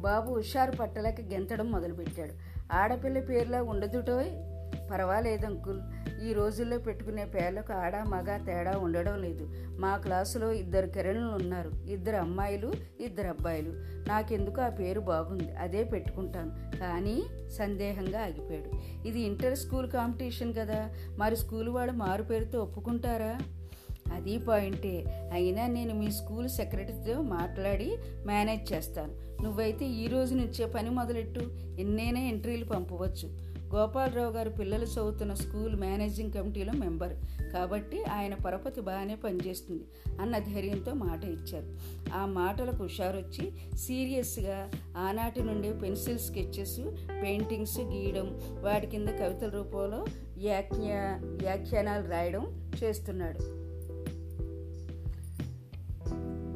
బాబు 0.02 0.36
హుషారు 0.36 0.72
పట్టలేక 0.72 1.22
గెంతడం 1.22 1.72
మొదలుపెట్టాడు. 1.72 2.34
ఆడపిల్ల 2.74 3.20
పేర్లా 3.20 3.64
ఉండదుటోయ్. 3.64 4.49
పర్వాలేదు 4.92 5.46
అంకుల్. 5.46 5.82
ఈ 6.30 6.34
రోజుల్లో 6.34 6.78
పెట్టుకునే 6.78 7.26
పేర్లకు 7.26 7.74
ఆడ 7.74 7.96
మగ 7.96 8.38
తేడా 8.46 8.72
ఉండడం 8.72 9.22
లేదు. 9.22 9.50
మా 9.80 9.98
క్లాసులో 9.98 10.52
ఇద్దరు 10.52 10.88
కిరణులు 10.88 11.32
ఉన్నారు. 11.32 11.72
ఇద్దరు 11.90 12.16
అమ్మాయిలు 12.16 12.74
ఇద్దరు 13.00 13.28
అబ్బాయిలు. 13.28 13.72
నాకెందుకు 14.10 14.62
ఆ 14.62 14.70
పేరు 14.70 15.00
బాగుంది. 15.00 15.56
అదే 15.56 15.84
పెట్టుకుంటాను. 15.84 16.78
కానీ 16.78 17.24
సందేహంగా 17.50 18.22
ఆగిపోయాడు. 18.22 18.72
ఇది 19.08 19.22
ఇంటర్ 19.22 19.58
స్కూల్ 19.58 19.92
కాంపిటీషన్ 19.92 20.54
కదా. 20.54 20.90
మరి 21.18 21.38
స్కూల్ 21.38 21.70
వాడు 21.70 21.92
మారు 21.92 22.24
పేరుతో 22.24 22.60
ఒప్పుకుంటారా? 22.60 23.40
అది 24.14 24.38
పాయింటే. 24.38 25.30
అయినా 25.34 25.68
నేను 25.68 25.96
మీ 25.96 26.12
స్కూల్ 26.12 26.50
సెక్రటరీతో 26.50 27.22
మాట్లాడి 27.22 27.98
మేనేజ్ 28.26 28.74
చేస్తాను. 28.74 29.44
నువ్వైతే 29.44 29.86
ఈ 29.86 30.08
రోజు 30.08 30.36
నుంచే 30.36 30.66
పని 30.66 30.90
మొదలెట్టు. 30.90 31.40
ఎన్నైనా 31.80 32.20
ఎంట్రీలు 32.20 32.66
పంపవచ్చు. 32.66 33.49
గోపాలరావు 33.76 34.32
గారు 34.32 34.50
పిల్లలు 34.50 34.86
చదువుతున్న 34.86 35.34
స్కూల్ 35.34 35.76
మేనేజింగ్ 35.76 36.34
కమిటీలో 36.34 36.74
మెంబర్. 36.74 37.14
కాబట్టి 37.54 38.04
ఆయన 38.04 38.34
పరపతి 38.34 38.82
బాగానే 38.82 39.16
పనిచేస్తుంది 39.16 39.84
అన్న 40.22 40.40
ధైర్యంతో 40.40 40.94
మాట 40.94 41.26
ఇచ్చారు. 41.26 41.78
ఆ 42.14 42.26
మాటలకు 42.26 42.84
హుషారొచ్చి 42.84 43.52
సీరియస్గా 43.78 44.72
ఆనాటి 44.98 45.44
నుండి 45.44 45.74
పెన్సిల్ 45.74 46.20
స్కెచెస్ 46.20 46.80
పెయింటింగ్స్ 47.24 47.80
గీయడం 47.80 48.40
వాటి 48.62 48.88
కింద 48.88 49.08
కవితల 49.08 49.50
రూపంలో 49.50 50.06
వ్యాఖ్యా 50.38 51.20
వ్యాఖ్యానాలు 51.24 52.08
రాయడం 52.08 52.72
చేస్తున్నాడు. 52.84 53.59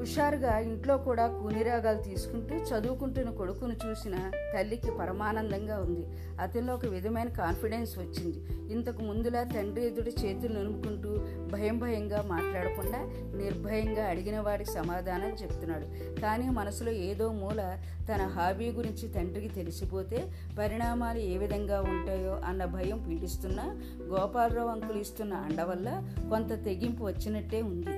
హుషారుగా 0.04 0.60
ఇంట్లో 0.60 0.98
కూడా 0.98 1.28
కూనిరాగాలు 1.28 2.02
తీసుకుంటూ 2.02 2.56
చదువుకుంటున్న 2.56 3.30
కొడుకును 3.30 3.76
చూసిన 3.86 4.32
తల్లికి 4.56 4.92
పరమానందంగా 4.92 5.78
ఉంది. 5.78 6.04
అతనిలో 6.42 6.74
ఒక 6.74 6.86
విధమైన 6.86 7.28
కాన్ఫిడెన్స్ 7.28 8.00
వచ్చింది. 8.00 8.38
ఇంతకు 8.74 9.02
ముందులా 9.02 9.44
తండ్రి 9.44 9.86
ఎదుటి 9.86 10.10
చేతులు 10.10 10.54
నిలుపుకుంటూ 10.54 11.10
భయం 11.52 11.80
భయంగా 11.80 12.24
మాట్లాడకుండా 12.28 13.00
నిర్భయంగా 13.38 14.06
అడిగిన 14.06 14.40
వాడికి 14.40 14.72
సమాధానం 14.72 15.30
చెప్తున్నాడు. 15.30 16.20
కానీ 16.22 16.50
మనసులో 16.50 16.92
ఏదో 16.92 17.32
మూల 17.32 17.78
తన 18.12 18.22
హాబీ 18.22 18.72
గురించి 18.72 19.08
తండ్రికి 19.08 19.48
తెలిసిపోతే 19.48 20.32
పరిణామాలు 20.60 21.20
ఏ 21.20 21.38
విధంగా 21.38 21.82
ఉంటాయో 21.82 22.42
అన్న 22.46 22.66
భయం 22.66 23.06
పీడిస్తున్న 23.10 23.62
గోపాలరావు 24.02 24.70
అంకులు 24.70 25.00
ఇస్తున్న 25.00 25.34
అండ 25.34 25.62
వల్ల 25.62 26.04
కొంత 26.30 26.66
తెగింపు 26.66 27.04
వచ్చినట్టే 27.04 27.62
ఉంది. 27.62 27.96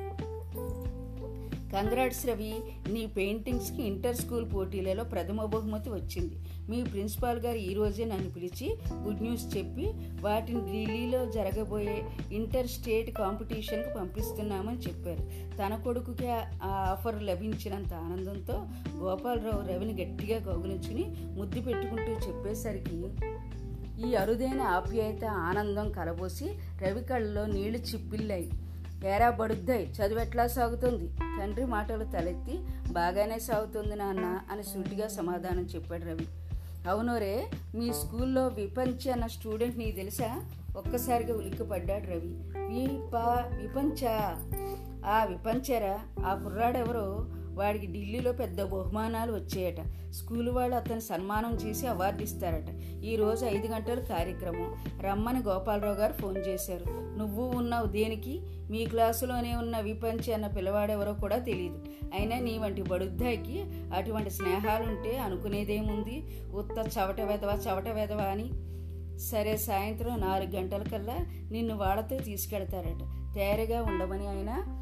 కంగ్రాట్స్ 1.75 2.27
రవి 2.27 2.53
నీ 2.89 3.05
పెయింటింగ్స్కి 3.05 3.83
ఇంటర్ 3.83 4.15
స్కూల్ 4.15 4.53
పోటీలలో 4.53 5.03
ప్రథమ 5.03 5.45
బహుమతి 5.45 5.89
వచ్చింది. 5.89 6.35
మీ 6.69 6.83
ప్రిన్సిపాల్ 6.83 7.39
గారు 7.39 7.57
ఈరోజే 7.57 8.05
నన్ను 8.05 8.29
పిలిచి 8.29 8.77
గుడ్ 8.95 9.21
న్యూస్ 9.21 9.57
చెప్పి 9.57 9.85
వాటిని 10.21 10.61
ఢిల్లీలో 10.61 11.31
జరగబోయే 11.31 12.05
ఇంటర్ 12.31 12.67
స్టేట్ 12.67 13.11
కాంపిటీషన్కి 13.11 13.89
పంపిస్తున్నామని 13.99 14.77
చెప్పారు. 14.77 15.23
తన 15.57 15.75
కొడుకుకి 15.75 16.29
ఆ 16.31 16.41
ఆఫర్ 16.63 17.23
లభించినంత 17.23 17.93
ఆనందంతో 17.93 18.65
గోపాలరావు 18.97 19.67
రవిని 19.67 19.93
గట్టిగా 20.03 20.39
కౌగులించుకుని 20.39 21.05
ముద్దు 21.39 21.61
పెట్టుకుంటూ 21.61 22.11
చెప్పేసరికి 22.11 23.03
ఈ 24.07 24.15
అరుదైన 24.15 24.61
ఆప్యాయత 24.61 25.25
ఆనందం 25.25 25.91
కలబోసి 25.91 26.47
రవి 26.83 27.03
కళ్ళలో 27.03 27.45
నీళ్ళు 27.45 27.77
చిప్పిల్లాయి. 27.77 28.49
ఏరా 29.05 29.29
బడుద్దాయి 29.29 29.91
చదువు 29.91 30.19
ఎట్లా 30.19 30.47
సాగుతుంది? 30.47 31.11
తండ్రి 31.39 31.65
మాటలు 31.65 32.03
తలెత్తి 32.03 32.59
బాగానే 32.91 33.39
సాగుతుంది 33.39 33.95
నాన్న 33.95 34.39
అని 34.51 34.63
సూటిగా 34.63 35.07
సమాధానం 35.07 35.63
చెప్పాడు 35.63 36.05
రవి. 36.05 36.27
అవునోరే 36.89 37.45
మీ 37.75 37.93
స్కూల్లో 37.93 38.47
విపంచి 38.47 39.11
అన్న 39.11 39.27
స్టూడెంట్ 39.27 39.77
నీకు 39.77 39.95
తెలుసా? 39.95 40.43
ఒక్కసారిగా 40.77 41.37
ఉలిక్కిపడ్డాడు 41.37 42.05
రవి. 42.05 42.35
విప 42.57 43.15
విపంచ? 43.61 44.07
ఆ 45.05 45.23
విపంచరా? 45.23 45.99
ఆ 46.25 46.35
కుర్రాడెవరో? 46.35 47.25
వాడికి 47.53 47.87
ఢిల్లీలో 47.87 48.31
పెద్ద 48.31 48.63
బహుమానాలు 48.63 49.31
వచ్చాయట. 49.33 50.11
స్కూల్ 50.11 50.49
వాళ్ళు 50.49 50.75
అతను 50.75 50.99
సన్మానం 50.99 51.53
చేసి 51.53 51.87
అవార్డు 51.87 52.23
ఇస్తారట. 52.23 52.69
ఈరోజు 53.03 53.45
ఐదు 53.45 53.67
గంటల 53.67 53.99
కార్యక్రమం. 53.99 54.75
రమ్మని 55.01 55.39
గోపాలరావు 55.39 55.95
గారు 55.95 56.13
ఫోన్ 56.13 56.37
చేశారు. 56.37 57.17
నువ్వు 57.17 57.43
ఉన్నావు 57.43 57.85
దేనికి? 57.85 58.54
మీ 58.69 58.85
క్లాసులోనే 58.85 59.55
ఉన్న 59.55 59.79
విపంచి 59.79 60.33
అన్న 60.33 60.47
పిల్లవాడెవరో 60.47 61.13
కూడా 61.13 61.37
తెలియదు 61.37 61.85
అయినా 62.13 62.39
నీ 62.39 62.57
వంటి 62.57 62.81
బడుద్దాయికి 62.81 63.63
అటువంటి 63.95 64.29
స్నేహాలుంటే 64.29 65.17
అనుకునేదేముంది? 65.17 66.41
ఉత్త 66.53 66.97
చవట 66.99 67.21
వెదవా 67.21 67.53
చవట 67.53 67.87
వెదవా 67.87 68.23
అని. 68.23 68.51
సరే 69.19 69.57
సాయంత్రం 69.57 70.21
నాలుగు 70.21 70.51
గంటలకల్లా 70.51 71.15
నిన్ను 71.51 71.77
వాళ్ళతో 71.77 72.17
తీసుకెడతారట. 72.17 73.33
తయారుగా 73.35 73.81
ఉండమని 73.81 74.27
ఆయన 74.27 74.81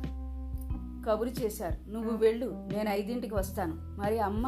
కబురు 1.08 1.30
చేశారు. 1.30 1.92
నువ్వు 1.92 2.18
వెళ్ళు 2.18 2.70
నేను 2.74 2.90
ఐదింటికి 2.90 3.36
వస్తాను. 3.36 3.74
మరి 3.78 4.20
అమ్మ? 4.20 4.48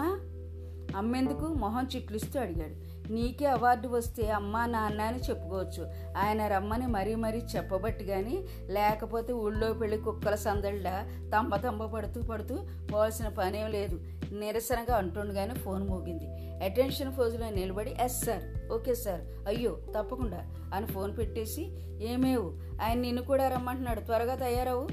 అమ్మేందుకు? 0.98 1.54
మొహం 1.54 1.88
చిట్లిస్తూ 1.96 2.40
అడిగాడు. 2.40 2.85
నీకే 3.12 3.46
అవార్డు 3.46 3.88
వస్తే 3.88 4.32
అమ్మా 4.32 4.66
నాన్న 4.66 5.02
అని 5.02 5.18
చెప్పుకోవచ్చు. 5.20 5.92
ఆయన 6.18 6.48
రమ్మని 6.48 6.88
మరీ 6.88 7.16
మరీ 7.16 7.38
చెప్పబట్టి 7.38 8.06
కానీ 8.06 8.46
లేకపోతే 8.68 9.34
ఊళ్ళో 9.34 9.74
పెళ్ళి 9.74 9.98
కుక్కల 9.98 10.36
సందడిలా 10.36 11.06
తంబ 11.34 11.56
తంబ 11.56 11.86
పడుతూ 11.86 12.22
పడుతూ 12.22 12.56
పోవాల్సిన 12.94 13.28
పనేం 13.28 13.72
లేదు. 13.72 14.02
నిరసనగా 14.32 14.96
అంటుండగానే 14.96 15.54
ఫోన్ 15.54 15.88
మోగింది. 15.88 16.28
అటెన్షన్ 16.66 17.14
ఫోజులో 17.14 17.50
నిలబడి 17.50 17.96
ఎస్ 18.02 18.24
సార్ 18.24 18.72
ఓకే 18.72 18.96
సార్ 18.96 19.22
అయ్యో 19.48 19.78
తప్పకుండా 19.98 20.72
అని 20.74 20.88
ఫోన్ 20.88 21.18
పెట్టేసి 21.18 21.72
ఏమేవు 22.04 22.54
ఆయన 22.82 23.00
నిన్ను 23.00 23.22
కూడా 23.22 23.48
రమ్మంటున్నాడు 23.48 24.00
త్వరగా 24.00 24.36
తయారవు? 24.36 24.88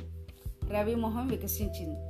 రవి 0.72 0.94
మొహం 0.94 1.28
వికసించింది. 1.28 2.00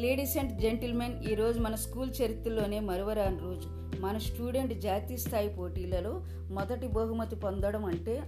లేడీస్ 0.00 0.38
అండ్ 0.38 0.60
జెంటిల్మెన్ 0.60 1.24
ఈరోజు 1.24 1.60
మన 1.60 1.74
స్కూల్ 1.74 2.10
చరిత్రలోనే 2.22 2.80
మరువరాని 2.80 3.38
రోజు. 3.38 3.81
మన 4.02 4.18
స్టూడెంట్ 4.18 4.80
జాతీయ 4.80 5.16
స్థాయి 5.16 5.48
పోటీలలో 5.48 6.22
మొదటి 6.50 6.88
బహుమతి 6.88 7.36
పొందడం 7.36 7.84
అంటే 7.84 8.22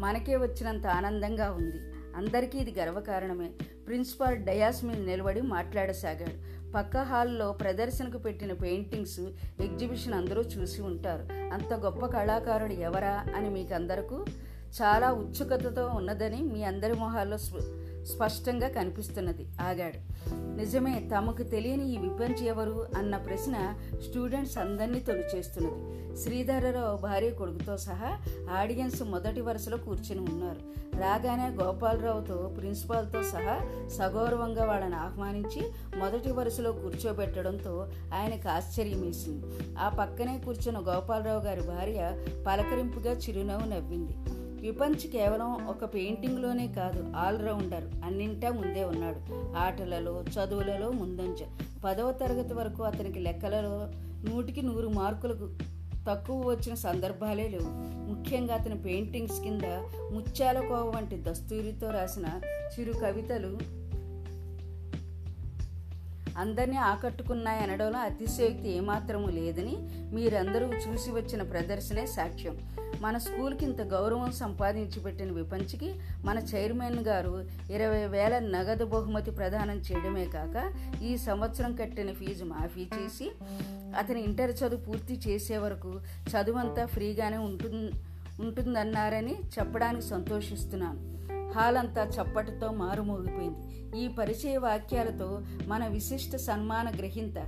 మనకే 0.00 0.36
వచ్చినంత 0.36 0.86
ఆనందంగా 0.86 1.50
ఉంది. 1.50 1.76
అందరికీ 2.16 2.58
ఇది 2.58 2.80
గర్వకారణమే. 2.80 3.50
ప్రిన్సిపాల్ 3.86 4.36
డయాస్ 4.36 4.84
మీద 4.84 5.06
నిలబడి 5.06 5.40
మాట్లాడసాగాడు. 5.40 6.56
పక్క 6.72 6.96
హాల్లో 6.96 7.52
ప్రదర్శనకు 7.52 8.18
పెట్టిన 8.18 8.52
పెయింటింగ్స్ 8.52 9.20
ఎగ్జిబిషన్ 9.60 10.14
అందరూ 10.14 10.42
చూసి 10.42 10.82
ఉంటారు. 10.82 11.32
అంత 11.32 11.74
గొప్ప 11.74 12.06
కళాకారుడు 12.06 12.72
ఎవరా 12.72 13.26
అని 13.36 13.50
మీకు 13.50 13.74
అందరకు 13.74 14.24
చాలా 14.82 15.12
ఉత్సుకతతో 15.12 15.86
ఉన్నదని 15.86 16.42
మీ 16.42 16.62
అందరి 16.62 16.92
మొహాల్లో 16.94 17.38
స్పష్టంగా 18.06 18.68
కనిపిస్తున్నది. 18.68 19.46
ఆగాడు. 19.60 20.16
నిజమే 20.34 21.10
తమకు 21.16 21.42
తెలియని 21.42 21.94
ఈ 21.94 21.96
విపంచి 21.96 22.46
ఎవరు? 22.46 22.86
అన్న 22.98 23.16
ప్రశ్న 23.16 23.74
స్టూడెంట్స్ 24.08 24.58
అందరినీ 24.58 25.00
తొలిచేస్తున్నది. 25.00 26.16
శ్రీధరరావు 26.16 26.96
భార్య 26.96 27.30
కొడుకుతో 27.30 27.76
సహా 27.76 28.18
ఆడియన్స్ 28.52 29.02
మొదటి 29.02 29.40
వరుసలో 29.40 29.76
కూర్చుని 29.76 30.20
ఉన్నారు. 30.20 30.86
రాగానే 30.96 31.48
గోపాలరావుతో 31.48 32.54
ప్రిన్సిపాల్తో 32.56 33.22
సహా 33.22 33.88
సగౌరవంగా 33.88 34.64
వాళ్ళని 34.64 34.94
ఆహ్వానించి 34.94 35.62
మొదటి 35.98 36.30
వరుసలో 36.30 36.72
కూర్చోబెట్టడంతో 36.72 37.88
ఆయనకు 38.14 38.48
ఆశ్చర్యం 38.48 39.00
వేసింది. 39.00 39.46
ఆ 39.78 39.88
పక్కనే 39.88 40.42
కూర్చున్న 40.44 40.78
గోపాలరావు 40.78 41.40
గారి 41.40 41.60
భార్య 41.60 42.24
పలకరింపుగా 42.46 43.12
చిరునవ్వు 43.12 43.68
నవ్వింది. 43.68 44.35
విపంచ్ 44.66 45.10
కేవలం 45.10 45.66
ఒక 45.66 45.94
పెయింటింగ్లోనే 45.94 46.68
కాదు 46.68 47.12
ఆల్రౌండర్ 47.16 47.84
అన్నింటా 48.04 48.50
ముందే 48.50 48.84
ఉన్నాడు. 48.84 49.20
ఆటలలో 49.56 50.22
చదువులలో 50.22 50.90
ముందంజ. 50.90 51.38
పదవ 51.84 52.12
తరగతి 52.12 52.54
వరకు 52.54 52.82
అతనికి 52.82 53.18
లెక్కలలో 53.18 53.88
నూటికి 54.30 54.62
నూరు 54.62 54.88
మార్కులకు 54.88 55.48
తక్కువ 56.08 56.50
వచ్చిన 56.50 56.74
సందర్భాలే 56.74 57.48
లేవు. 57.48 57.70
ముఖ్యంగా 58.08 58.54
అతని 58.54 58.82
పెయింటింగ్స్ 58.82 59.40
కింద 59.40 59.62
ముత్యాల 60.12 60.60
కోవ 60.60 60.92
వంటి 60.96 61.22
దస్తూరితో 61.28 61.90
రాసిన 61.90 62.40
చిరు 62.46 62.92
కవితలు 62.92 63.58
అందరినీ 66.38 66.76
ఆకట్టుకున్నాయనడంలో 66.76 67.98
అతిశయోక్తి 67.98 68.70
ఏమాత్రము 68.70 69.26
లేదని 69.26 69.76
మీరందరూ 70.14 70.66
చూసి 70.66 71.10
వచ్చిన 71.10 71.42
ప్రదర్శనే 71.42 72.06
సాక్ష్యం. 72.06 72.56
మన 73.02 73.18
స్కూల్కి 73.18 73.64
ఇంత 73.64 73.80
గౌరవం 73.80 74.32
సంపాదించి 74.32 75.00
పెట్టిన 75.00 75.32
విపంచికి 75.32 75.94
మన 76.24 76.38
చైర్మన్ 76.38 76.98
గారు 76.98 77.44
ఇరవై 77.70 78.06
వేల 78.06 78.38
నగదు 78.38 78.84
బహుమతి 78.84 79.30
ప్రదానం 79.30 79.76
చేయడమే 79.76 80.24
కాక 80.24 80.72
ఈ 81.02 81.16
సంవత్సరం 81.16 81.76
కట్టిన 81.76 82.12
ఫీజు 82.12 82.44
మాఫీ 82.44 82.86
చేసి 82.94 83.30
అతని 83.98 84.22
ఇంటర్ 84.22 84.50
చదువు 84.50 84.80
పూర్తి 84.80 85.20
చేసే 85.28 85.58
వరకు 85.58 86.00
చదువంతా 86.30 86.86
ఫ్రీగానే 86.86 87.36
ఉంటుంది 87.36 87.92
ఉంటుందన్నారని 88.40 89.34
చెప్పడానికి 89.58 90.04
సంతోషిస్తున్నాను. 90.04 91.00
హాల్ 91.52 91.76
అంతా 91.76 92.02
చప్పటితో 92.02 92.68
మారుమోగిపోయింది. 92.70 93.60
ఈ 94.04 94.08
పరిచయ 94.08 94.56
వాక్యాలతో 94.56 95.42
మన 95.66 95.86
విశిష్ట 95.86 96.36
సన్మాన 96.36 96.88
గ్రహీత 96.90 97.38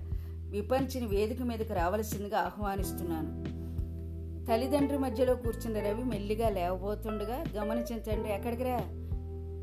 విపంచిని 0.50 1.06
వేదిక 1.06 1.42
మీదకు 1.42 1.74
రావలసిందిగా 1.74 2.38
ఆహ్వానిస్తున్నాను. 2.38 3.58
తల్లిదండ్రి 4.48 4.98
మధ్యలో 4.98 5.34
కూర్చున్న 5.34 5.78
రవి 5.78 6.04
మెల్లిగా 6.04 6.48
లేవబోతుండగా 6.48 7.44
గమనించండి 7.56 8.28
ఎక్కడికి 8.28 8.62
రా? 8.62 8.80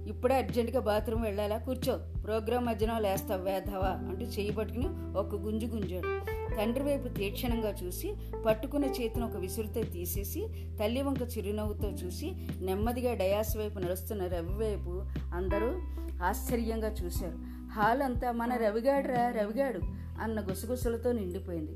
ఇప్పుడే 0.07 0.35
అర్జెంటుగా 0.35 0.79
బాత్రూమ్ 0.79 1.23
వెళ్ళాలా? 1.23 1.57
కూర్చో. 1.57 1.99
ప్రోగ్రాం 2.23 2.65
మధ్యన 2.65 2.97
లేస్తావు 2.97 3.43
వేధవా 3.43 3.87
అంటూ 3.87 4.25
చేయి 4.25 4.51
పట్టుకుని 4.51 4.87
ఒక 5.17 5.35
గుంజు 5.35 5.65
గుంజాడు. 5.65 6.07
తండ్రి 6.55 6.83
వైపు 6.83 7.07
తీక్షణంగా 7.07 7.69
చూసి 7.69 8.13
పట్టుకున్న 8.45 8.85
చేతిని 8.85 9.25
ఒక 9.25 9.35
విసురుతో 9.35 9.83
తీసేసి 9.83 10.47
తల్లి 10.79 11.01
వంక 11.01 11.21
చిరునవ్వుతో 11.37 11.89
చూసి 11.89 12.31
నెమ్మదిగా 12.61 13.13
డయాస్ 13.13 13.57
వైపు 13.57 13.79
నడుస్తున్న 13.79 14.27
రవి 14.27 14.53
వైపు 14.53 15.03
అందరూ 15.33 15.81
ఆశ్చర్యంగా 16.23 16.87
చూశారు. 16.87 17.37
హాల్ 17.71 18.01
అంతా 18.01 18.31
మన 18.31 18.55
రవిగాడురా 18.55 19.29
రవిగాడు 19.29 19.79
అన్న 20.21 20.41
గుసగుసలతో 20.41 21.11
నిండిపోయింది. 21.11 21.71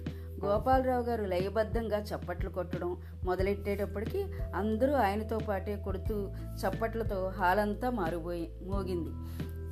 గోపాలరావు 0.45 1.03
గారు 1.03 1.23
లయబద్ధంగా 1.23 1.99
చప్పట్లు 1.99 2.49
కొట్టడం 2.49 2.97
మొదలెట్టేటప్పటికి 3.23 4.25
అందరూ 4.55 4.93
ఆయనతో 4.93 5.39
పాటే 5.39 5.75
కొడుతూ 5.75 6.31
చప్పట్లతో 6.61 7.27
హాలంతా 7.27 7.89
మారిపోయి 7.89 8.51
మోగింది. 8.61 9.09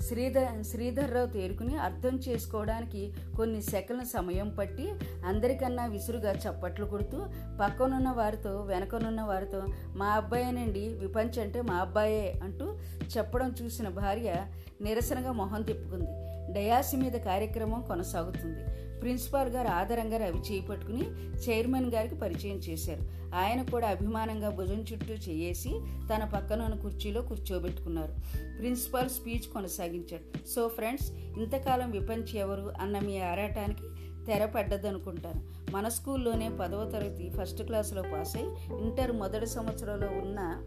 శ్రీధర్ 0.03 0.63
శ్రీధర్రావు 0.63 1.27
తేరుకుని 1.27 1.75
అర్థం 1.77 2.15
చేసుకోవడానికి 2.15 3.13
కొన్ని 3.37 3.61
సెకండ్ల 3.61 4.03
సమయం 4.03 4.49
పట్టి 4.49 4.93
అందరికన్నా 5.25 5.85
విసురుగా 5.85 6.31
చప్పట్లు 6.31 6.85
కొడుతూ 6.85 7.17
పక్కనున్న 7.61 8.09
వారితో 8.09 8.61
వెనకనున్న 8.61 9.21
వారితో 9.21 9.63
మా 9.95 10.05
అబ్బాయేనండి 10.05 10.87
విపంచ్ 10.93 11.39
అంటే 11.39 11.61
మా 11.61 11.75
అబ్బాయే 11.75 12.39
అంటూ 12.43 12.77
చెప్పడం 13.17 13.55
చూసిన 13.61 13.89
భార్య 13.89 14.35
నిరసనగా 14.81 15.31
మొహం 15.31 15.61
తిప్పుకుంది. 15.61 16.11
డయాసి 16.53 16.97
మీద 16.97 17.11
కార్యక్రమం 17.11 17.81
కొనసాగుతుంది. 17.81 18.86
ప్రిన్సిపాల్ 19.01 19.49
గారు 19.49 19.67
ఆధారంగా 19.67 20.17
రవి 20.17 20.39
చేపట్టుకుని 20.39 21.05
చైర్మన్ 21.49 21.91
గారికి 21.91 22.15
పరిచయం 22.15 22.57
చేశారు. 22.57 23.17
ఆయన 23.35 23.61
కూడా 23.61 23.87
అభిమానంగా 23.87 24.49
భుజం 24.49 24.85
చుట్టూ 24.93 25.13
చేయేసి 25.13 25.69
తన 26.15 26.31
పక్కన 26.35 26.61
ఉన్న 26.61 26.81
కుర్చీలో 26.81 27.21
కూర్చోబెట్టుకున్నారు. 27.21 28.13
ప్రిన్సిపాల్ 28.57 29.09
స్పీచ్ 29.09 29.53
కొనసాగించాడు. 29.53 30.47
సో 30.47 30.67
ఫ్రెండ్స్ 30.67 31.11
ఇంతకాలం 31.11 31.91
విపంచి 31.91 32.39
ఎవరు 32.39 32.73
అన్న 32.81 32.99
మీ 32.99 33.19
ఆరాటానికి 33.19 33.81
తెర 34.25 34.45
పడ్డదనుకుంటాను. 34.45 35.57
మన 35.71 35.87
స్కూల్లోనే 35.87 36.49
పదవ 36.49 36.89
తరగతి 36.89 37.31
ఫస్ట్ 37.41 37.63
క్లాస్లో 37.63 38.01
పాస్ 38.01 38.37
అయి 38.37 38.45
ఇంటర్ 38.81 39.11
మొదటి 39.11 39.45
సంవత్సరంలో 39.45 40.07
ఉన్న 40.07 40.65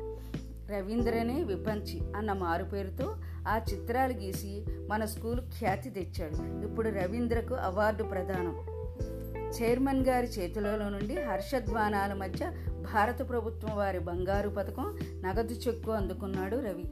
రవీంద్రనే 0.77 1.43
విపంచి 1.43 2.15
అన్న 2.17 2.33
మారు 2.33 2.65
పేరుతో 2.65 3.17
ఆ 3.49 3.61
చిత్రాలు 3.73 4.13
గీసి 4.13 4.65
మన 4.89 5.05
స్కూల్ 5.05 5.41
ఖ్యాతి 5.41 5.91
తెచ్చాడు. 5.91 6.67
ఇప్పుడు 6.67 6.89
రవీంద్రకు 6.89 7.55
అవార్డు 7.55 8.03
ప్రదానం. 8.03 8.59
చైర్మన్ 9.63 10.07
గారి 10.07 10.27
చేతులలో 10.27 10.89
నుండి 10.89 11.23
హర్షధ్వానాల 11.23 12.13
మధ్య 12.13 12.53
భారత 12.81 13.29
ప్రభుత్వం 13.29 13.77
వారి 13.77 13.99
బంగారు 13.99 14.49
పథకం 14.49 14.99
నగదు 15.25 15.55
చెక్కు 15.55 15.91
అందుకున్నాడు 15.91 16.57
రవి. 16.57 16.85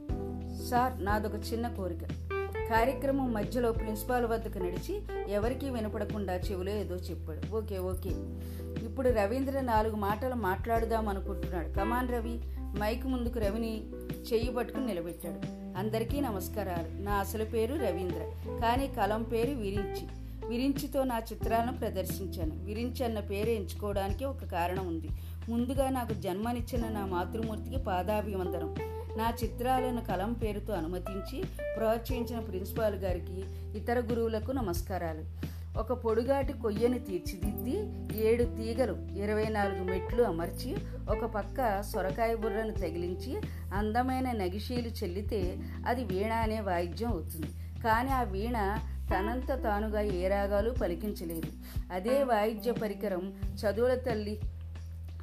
సార్ 0.69 1.05
నాదొక 1.05 1.35
చిన్న 1.53 1.67
కోరిక. 1.67 2.03
కార్యక్రమం 2.69 3.33
మధ్యలో 3.33 3.71
ప్రిన్సిపాల్ 3.71 4.25
వద్దకు 4.25 4.59
నడిచి 4.59 5.01
ఎవరికీ 5.29 5.69
వినపడకుండా 5.69 6.35
చెవిలో 6.35 6.71
ఏదో 6.71 6.95
చెప్పాడు. 6.95 7.55
Okay 7.55 7.77
okay. 7.77 8.09
ఇప్పుడు 8.85 9.09
రవీంద్ర 9.09 9.61
నాలుగు 9.61 9.95
మాటలు 9.95 10.35
మాట్లాడుదాం 10.35 11.07
అనుకుంటున్నాడు. 11.07 11.69
కమాన్ 11.69 12.11
రవి 12.11 12.41
మైక్ 12.79 13.05
ముందుకు 13.05 13.39
రవిని 13.39 13.83
చెయ్యి 14.33 14.53
పట్టుకుని 14.53 14.85
నిలబెట్టాడు. 14.85 15.58
అందరికీ 15.77 16.21
నమస్కారాలు. 16.21 17.01
నా 17.01 17.13
అసలు 17.13 17.45
పేరు 17.45 17.75
రవీంద్ర. 17.75 18.31
కానీ 18.61 18.87
కలం 18.87 19.23
పేరు 19.23 19.49
విరించి. 19.49 20.07
విరించితో 20.47 21.03
నా 21.03 21.17
చిత్రాలను 21.17 21.77
ప్రదర్శించాను. 21.77 22.65
విరించి 22.65 23.05
అన్న 23.05 23.19
పేరు 23.19 23.49
ఎంచుకోవడానికి 23.49 24.25
ఒక 24.25 24.43
కారణం 24.51 24.87
ఉంది. 24.87 25.09
ముందుగా 25.49 25.89
నాకు 25.89 26.13
జన్మనిచ్చిన 26.13 26.89
నా 26.89 27.05
మాతృమూర్తికి 27.05 27.77
పాదాభివందనం. 27.77 28.75
నా 29.17 29.33
చిత్రాలను 29.43 30.01
కలం 30.05 30.33
పేరుతో 30.33 30.73
అనుమతించి 30.73 31.43
ప్రోత్సహించిన 31.77 32.39
ప్రిన్సిపాల్ 32.39 32.95
గారికి 32.95 33.43
ఇతర 33.79 33.99
గురువులకు 33.99 34.51
నమస్కారాలు. 34.51 35.49
ఒక 35.77 35.93
పొడుగాటి 35.93 36.53
కొయ్యని 36.53 36.99
తీర్చిదిద్ది 36.99 37.75
ఏడు 38.19 38.43
తీగలు 38.43 38.93
ఇరవై 39.17 39.45
నాలుగు 39.45 39.83
మెట్లు 39.83 40.23
అమర్చి 40.23 40.75
ఒక 41.09 41.25
పక్క 41.25 41.81
సొరకాయ 41.81 42.35
బుర్రను 42.35 42.73
తగిలించి 42.73 43.37
అందమైన 43.73 44.31
నగిషీలు 44.31 44.87
చెల్లితే 44.87 45.57
అది 45.87 46.03
వీణ 46.03 46.31
అనే 46.31 46.59
వాయిద్యం 46.59 47.09
అవుతుంది. 47.09 47.47
కానీ 47.83 48.09
ఆ 48.09 48.23
వీణ 48.23 48.77
తనంత 49.11 49.63
తానుగా 49.63 50.01
ఏ 50.01 50.27
రాగాలు 50.27 50.69
పలికించలేదు. 50.69 51.51
అదే 51.93 52.23
వాయిద్య 52.23 52.71
పరికరం 52.71 53.33
చదువుల 53.55 53.95
తల్లి 53.95 54.39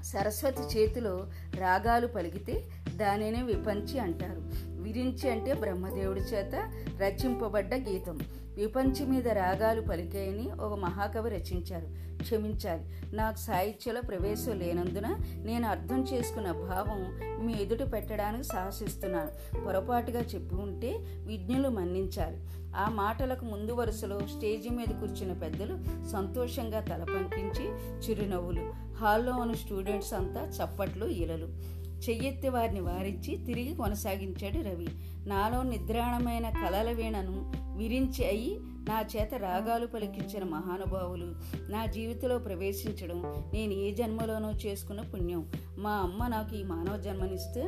సరస్వతి 0.04 0.62
చేతిలో 0.62 1.26
రాగాలు 1.58 2.06
పలికితే 2.06 2.64
దానినే 2.96 3.42
విపంచి 3.42 3.98
అంటారు. 3.98 4.42
విరించి 4.86 5.30
అంటే 5.30 5.52
బ్రహ్మదేవుడి 5.52 6.20
చేత 6.20 6.70
రచింపబడ్డ 7.00 7.74
గీతం. 7.74 8.18
విపంచి 8.54 9.06
మీద 9.06 9.28
రాగాలు 9.28 9.80
పలికాయని 9.80 10.50
ఒక 10.52 10.78
మహాకవి 10.78 11.30
రచించారు. 11.30 12.16
క్షమించాలి 12.22 13.16
నాకు 13.16 13.38
సాహిత్యంలో 13.38 14.00
ప్రవేశం 14.00 14.58
లేనందున 14.58 15.16
నేను 15.44 15.68
అర్థం 15.68 16.02
చేసుకున్న 16.02 16.52
భావం 16.52 17.18
మీ 17.46 17.52
ఎదుట 17.60 17.92
పెట్టడానికి 17.92 18.44
సాహసిస్తున్నాను. 18.44 19.60
పొరపాటుగా 19.64 20.20
చెప్పి 20.20 20.54
ఉంటే 20.54 20.96
విజ్ఞులు 21.26 21.68
మన్నించాలి. 21.68 22.38
ఆ 22.76 22.88
మాటలకు 22.88 23.44
ముందు 23.44 23.72
వరుసలో 23.72 24.18
స్టేజి 24.18 24.68
మీద 24.68 24.86
కూర్చున్న 24.86 25.32
పెద్దలు 25.32 26.06
సంతోషంగా 26.08 26.80
తల 26.80 27.04
పంకించి 27.04 27.64
చిరునవ్వులు. 27.98 28.86
హాల్లో 28.96 29.36
ఉన్న 29.36 29.54
స్టూడెంట్స్ 29.54 30.14
అంతా 30.14 30.40
చప్పట్లు 30.40 31.06
ఈలలు 31.06 31.75
చెయ్యెత్తి 31.98 32.48
వారిని 32.48 32.80
వారించి 32.80 33.36
తిరిగి 33.36 33.74
కొనసాగించాడు 33.74 34.62
రవి. 34.62 34.88
నాలో 35.26 35.62
నిద్రాణమైన 35.62 36.50
కలల 36.50 36.92
వీణను 36.92 37.52
విరించి 37.76 38.26
అయి 38.26 38.56
నా 38.60 39.04
చేత 39.16 39.34
రాగాలు 39.34 39.86
పలికించిన 39.86 40.44
మహానుభావులు 40.44 41.34
నా 41.70 41.86
జీవితంలో 41.86 42.38
ప్రవేశించడం 42.38 43.22
నేను 43.54 43.72
ఏ 43.72 43.92
జన్మలోనో 43.92 44.50
చేసుకున్న 44.50 45.00
పుణ్యం. 45.00 45.52
మా 45.78 45.90
అమ్మ 45.90 46.26
నాకు 46.26 46.56
ఈ 46.56 46.62
మానవ 46.62 46.96
జన్మనిస్తే 46.96 47.62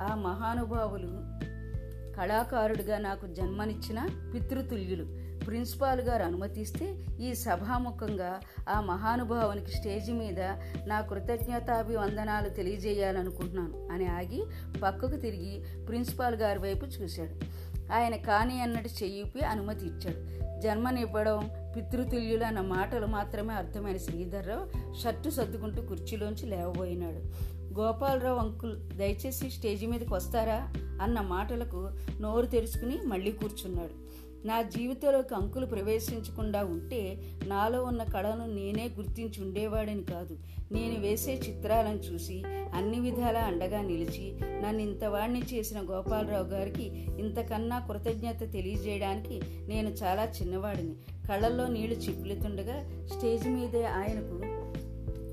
ఆ 0.00 0.14
మహానుభావులు 0.14 1.08
కళాకారుడిగా 2.16 2.98
నాకు 2.98 3.26
జన్మనిచ్చిన 3.26 4.08
పితృతుల్యులు. 4.34 5.04
ప్రిన్సిపాల్ 5.46 6.00
గారు 6.00 6.22
అనుమతిస్తే 6.22 6.94
ఈ 7.20 7.34
సభాముఖంగా 7.34 8.40
ఆ 8.68 8.80
మహానుభావునికి 8.80 9.70
స్టేజి 9.70 10.12
మీద 10.12 10.40
నా 10.86 11.00
కృతజ్ఞతాభివందనాలు 11.00 12.48
తెలియజేయాలనుకుంటున్నాను 12.48 13.88
అని 13.92 14.06
ఆగి 14.06 14.44
పక్కకు 14.82 15.16
తిరిగి 15.16 15.84
ప్రిన్సిపాల్ 15.84 16.36
గారి 16.36 16.58
వైపు 16.58 16.86
చూశాడు. 16.86 17.64
ఆయన 17.92 18.16
కాని 18.16 18.60
అన్నట్టు 18.60 19.04
చెయ్యిపి 19.04 19.40
అనుమతి 19.40 19.86
ఇచ్చాడు. 19.86 20.44
జన్మనివ్వడం 20.60 21.50
పితృతుల్యులు 21.76 22.44
అన్న 22.44 22.60
మాటలు 22.60 23.06
మాత్రమే 23.06 23.54
అర్థమైన 23.54 23.96
శ్రీధర్రావు 23.96 24.94
షర్టు 25.02 25.30
సర్దుకుంటూ 25.30 25.82
కుర్చీలోంచి 25.82 26.46
లేవబోయినాడు. 26.46 27.20
గోపాలరావు 27.80 28.38
అంకుల్ 28.38 28.76
దయచేసి 28.78 29.50
స్టేజి 29.50 29.86
మీదకి 29.86 30.14
వస్తారా? 30.14 30.72
అన్న 31.02 31.20
మాటలకు 31.20 31.90
నోరు 32.20 32.46
తెరుచుకుని 32.46 32.98
మళ్ళీ 33.06 33.32
కూర్చున్నాడు. 33.32 34.03
నా 34.44 34.62
జీవితంలోకి 34.62 35.34
అంకులు 35.34 35.66
ప్రవేశించకుండా 35.66 36.64
ఉంటే 36.64 37.16
నాలో 37.46 37.84
ఉన్న 37.84 38.02
కళను 38.02 38.54
నేనే 38.54 38.90
గుర్తించి 38.96 39.42
ఉండేవాడని 39.42 40.04
కాదు. 40.04 40.36
నేను 40.72 41.00
వేసే 41.00 41.34
చిత్రాలను 41.34 41.96
చూసి 41.96 42.42
అన్ని 42.46 43.00
విధాలా 43.00 43.40
అండగా 43.40 43.82
నిలిచి 43.82 44.38
నన్ను 44.62 44.82
ఇంతవాణ్ణి 44.82 45.42
చేసిన 45.54 45.80
గోపాలరావు 45.80 46.46
గారికి 46.46 47.06
ఇంతకన్నా 47.18 47.78
కృతజ్ఞత 47.78 48.52
తెలియజేయడానికి 48.52 49.40
నేను 49.68 49.88
చాలా 49.88 50.24
చిన్నవాడిని. 50.24 50.94
కళ్ళల్లో 51.28 51.66
నీళ్ళు 51.66 51.96
చిప్పులుతుండగా 51.96 53.06
స్టేజ్ 53.06 53.48
మీదే 53.48 53.84
ఆయనకు 53.84 54.40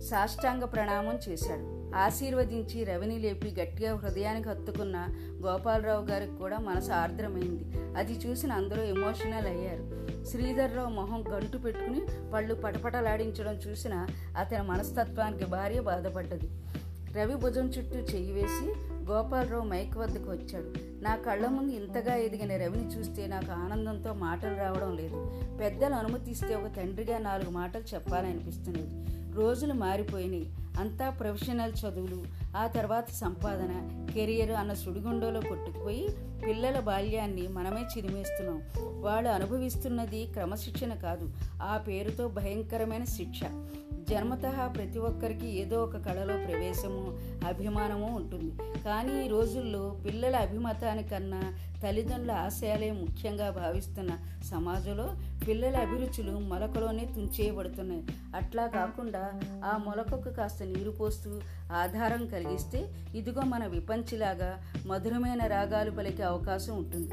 సాష్టాంగ 0.02 0.63
ప్రణామం 0.63 1.19
చేశాడు. 1.30 1.70
ఆశీర్వదించి 1.95 2.84
రవిని 2.84 3.19
లేపి 3.19 3.56
గట్టిగా 3.62 3.95
హృదయానికి 3.95 4.49
హత్తుకున్న 4.49 5.08
గోపాలరావు 5.45 6.06
గారికి 6.06 6.36
కూడా 6.36 6.58
మనసు 6.58 6.91
ఆర్ద్రమైంది. 6.91 7.63
అది 7.97 8.13
చూసిన 8.13 8.51
అందరూ 8.51 8.82
ఎమోషనల్ 8.82 9.47
అయ్యారు. 9.47 10.01
శ్రీధర్రావు 10.25 10.89
మొహం 10.89 11.23
గంటు 11.32 11.58
పెట్టుకుని 11.58 12.01
పళ్ళు 12.34 12.56
పటపటలాడించడం 12.56 13.54
చూసిన 13.54 14.08
అతని 14.38 14.62
మనస్తత్వానికి 14.62 15.45
భార్య 15.45 15.80
బాధపడ్డది. 15.80 16.49
రవి 17.17 17.36
భుజం 17.36 17.67
చుట్టూ 17.67 17.99
చెయ్యి 17.99 18.32
వేసి 18.32 18.73
గోపాలరావు 19.12 19.63
మైక్ 19.63 19.97
వద్దకు 19.97 20.32
వచ్చాడు. 20.32 20.73
నా 21.04 21.15
కళ్ళ 21.15 21.47
ముందు 21.47 21.71
ఇంతగా 21.71 22.15
ఎదిగిన 22.15 22.51
రవిని 22.51 22.88
చూస్తే 22.88 23.27
నాకు 23.27 23.51
ఆనందంతో 23.51 24.13
మాటలు 24.13 24.56
రావడం 24.56 24.95
లేదు. 24.95 25.41
పెద్దలు 25.62 25.93
అనుమతిస్తే 25.93 26.56
ఒక 26.56 26.75
తండ్రిగా 26.77 27.17
నాలుగు 27.17 27.49
మాటలు 27.49 27.84
చెప్పాలనిపిస్తున్నది. 27.93 29.21
రోజులు 29.36 29.73
మారిపోయినాయి. 29.73 30.54
అంతా 30.77 31.10
ప్రొఫెషనల్ 31.10 31.73
చదువులు 31.86 32.23
ఆ 32.57 32.67
తర్వాత 32.67 33.10
సంపాదన 33.10 34.05
కెరియర్ 34.13 34.51
అన్న 34.51 34.73
సుడిగుండోలో 34.73 35.41
కొట్టుకుపోయి 35.41 36.10
పిల్లల 36.47 36.79
బాల్యాన్ని 36.79 37.47
మనమే 37.47 37.81
చిరిమేస్తున్నాం. 37.97 38.63
వాళ్ళు 39.01 39.29
అనుభవిస్తున్నది 39.29 40.25
క్రమశిక్షణ 40.25 40.93
కాదు 40.93 41.29
ఆ 41.62 41.77
పేరుతో 41.77 42.27
భయంకరమైన 42.27 43.03
శిక్ష. 43.03 43.39
జన్మత 44.12 44.71
ప్రతి 44.76 45.00
ఒక్కరికి 45.00 45.47
ఏదో 45.60 45.84
ఒక 45.84 45.97
కళలో 45.97 46.45
ప్రవేశము 46.45 47.17
అభిమానము 47.47 48.15
ఉంటుంది. 48.15 48.82
కానీ 48.84 49.26
ఈ 49.26 49.28
రోజుల్లో 49.28 49.97
పిల్లల 50.06 50.36
అభిమతానికన్నా 50.36 51.41
తల్లిదండ్రుల 51.84 52.32
ఆశయాలే 52.32 52.91
ముఖ్యంగా 52.91 53.50
భావిస్తున్న 53.50 54.10
సమాజంలో 54.50 55.15
పిల్లల 55.47 55.78
అభిరుచులు 55.78 56.32
మొలకలోనే 56.32 57.06
తుంచేయబడుతున్నాయి. 57.06 58.04
అట్లా 58.36 58.67
కాకుండా 58.67 59.41
ఆ 59.65 59.78
మొలకకు 59.86 60.30
కాస్త 60.30 60.63
నీరు 60.63 60.91
పోస్తూ 60.91 61.41
ఆధారం 61.74 62.28
కలిగిస్తే 62.28 62.93
ఇదిగో 63.15 63.41
మన 63.41 63.65
విపంచిలాగా 63.65 64.63
మధురమైన 64.86 65.47
రాగాలు 65.47 65.91
పలికే 65.91 66.24
అవకాశం 66.24 66.78
ఉంటుంది. 66.78 67.12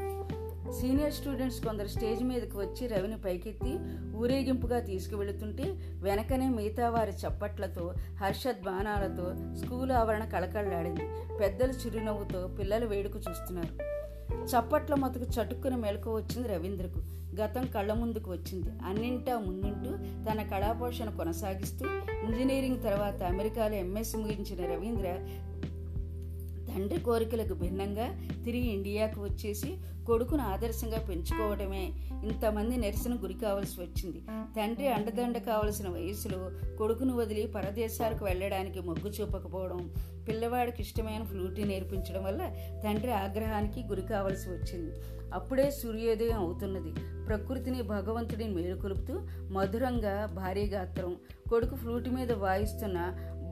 సీనియర్ 0.71 1.13
స్టూడెంట్స్ 1.13 1.65
కొందరు 1.65 1.87
స్టేజ్ 1.87 2.23
మీదకి 2.23 2.57
వచ్చి 2.57 2.87
రవిని 2.87 3.21
పైకెత్తి 3.21 3.77
ఊరేగింపుగా 4.17 4.79
తీసుకువెళుతుంటే 4.79 5.63
వెనకనే 6.01 6.49
మిగతా 6.49 6.89
వారి 6.89 7.11
చప్పట్లతో 7.11 7.93
హర్షధ్వానాలతో 8.17 9.55
స్కూల్ 9.55 9.91
ఆవరణ 9.91 10.25
కళకళలాడింది. 10.25 11.37
పెద్దలు 11.39 11.71
చిరునవ్వుతో 11.71 12.47
పిల్లలు 12.47 12.85
వేడుక 12.85 13.15
చూస్తున్నారు. 13.15 13.99
చప్పట్ల 14.33 14.95
మతుకు 14.95 15.25
చటుక్కున 15.25 15.75
మెలకు 15.75 16.15
వచ్చింది 16.15 16.47
రవీంద్రకు. 16.47 16.99
గతం 17.41 17.67
కళ్ళ 17.75 17.93
ముందుకు 17.93 18.31
వచ్చింది. 18.31 18.69
అన్నింటా 18.85 19.39
ముందుంటూ 19.39 19.91
తన 20.31 20.41
కళాపోషణ 20.41 21.09
కొనసాగిస్తూ 21.09 21.85
ఇంజనీరింగ్ 22.23 22.83
తర్వాత 22.83 23.23
అమెరికాలో 23.23 23.75
ఎంఎస్ 23.75 24.15
ముగించిన 24.15 24.73
రవీంద్ర 24.73 25.27
తండ్రి 26.79 26.99
కోరికలకు 26.99 27.53
భిన్నంగా 27.53 28.05
తిరిగి 28.45 28.67
ఇండియాకు 28.67 29.21
వచ్చేసి 29.21 29.69
కొడుకును 30.07 30.43
ఆదర్శంగా 30.43 30.99
పెంచుకోవడమే 31.09 31.81
ఇంతమంది 32.23 32.77
నిరసన 32.77 33.13
గురి 33.15 33.33
కావాల్సి 33.33 33.81
వచ్చింది. 33.81 34.19
తండ్రి 34.55 34.87
అండదండ 34.87 35.37
కావలసిన 35.37 35.87
వయసులో 35.89 36.39
కొడుకును 36.77 37.15
వదిలి 37.15 37.47
పరదేశాలకు 37.47 38.25
వెళ్ళడానికి 38.25 38.79
మొగ్గు 38.79 39.09
చూపకపోవడం 39.09 39.81
పిల్లవాడికి 40.27 40.81
ఇష్టమైన 40.81 41.23
ఫ్లూటీ 41.23 41.63
నేర్పించడం 41.63 42.23
వల్ల 42.23 42.41
తండ్రి 42.83 43.11
ఆగ్రహానికి 43.11 43.83
గురి 43.83 44.01
కావలసి 44.01 44.49
వచ్చింది. 44.49 44.91
అప్పుడే 45.33 45.71
సూర్యోదయం 45.71 46.39
అవుతున్నది. 46.39 46.93
ప్రకృతిని 47.25 47.81
భగవంతుడిని 47.81 48.53
మేలుకొలుపుతూ 48.53 49.15
మధురంగా 49.51 50.25
భారీ 50.25 50.65
గాత్రం 50.65 51.17
కొడుకు 51.49 51.75
ఫ్లూటి 51.75 52.09
మీద 52.09 52.31
వాయిస్తున్న 52.31 52.97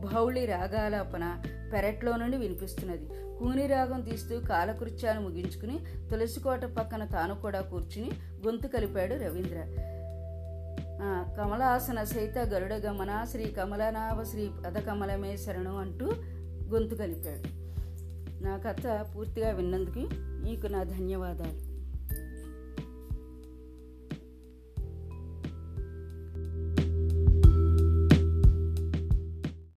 భౌళి 0.06 0.46
రాగాలాపన 0.46 1.26
పెరట్లో 1.74 2.18
నుండి 2.18 2.38
వినిపిస్తున్నది. 2.38 3.08
కూని 3.40 3.68
రాగం 3.68 4.02
తీస్తూ 4.02 4.40
కాలకృత్యాలు 4.40 5.20
ముగించుకుని 5.20 5.80
తులసికోట 6.12 6.66
పక్కన 6.66 7.06
తాను 7.06 7.36
కూడా 7.36 7.62
కూర్చుని 7.62 8.12
గొంతు 8.46 8.68
కలిపాడు 8.68 9.14
రవీంద్ర. 9.14 9.60
కమలాసన 11.38 12.04
సైత 12.04 12.38
గరుడ 12.38 12.74
గమన 12.74 13.26
శ్రీ 13.32 13.46
కమలనాభ 13.46 14.22
శ్రీ 14.22 14.50
పదకమలమే 14.66 15.38
శరణం 15.38 15.78
అంటూ 15.78 16.06
గొంతు 16.74 16.96
కలిపాడు. 16.96 17.50
నా 18.44 18.58
కథ 18.58 19.06
పూర్తిగా 19.16 19.50
విన్నందుకు 19.52 20.10
మీకు 20.16 20.68
నా 20.68 20.84
ధన్యవాదాలు. 20.84 21.67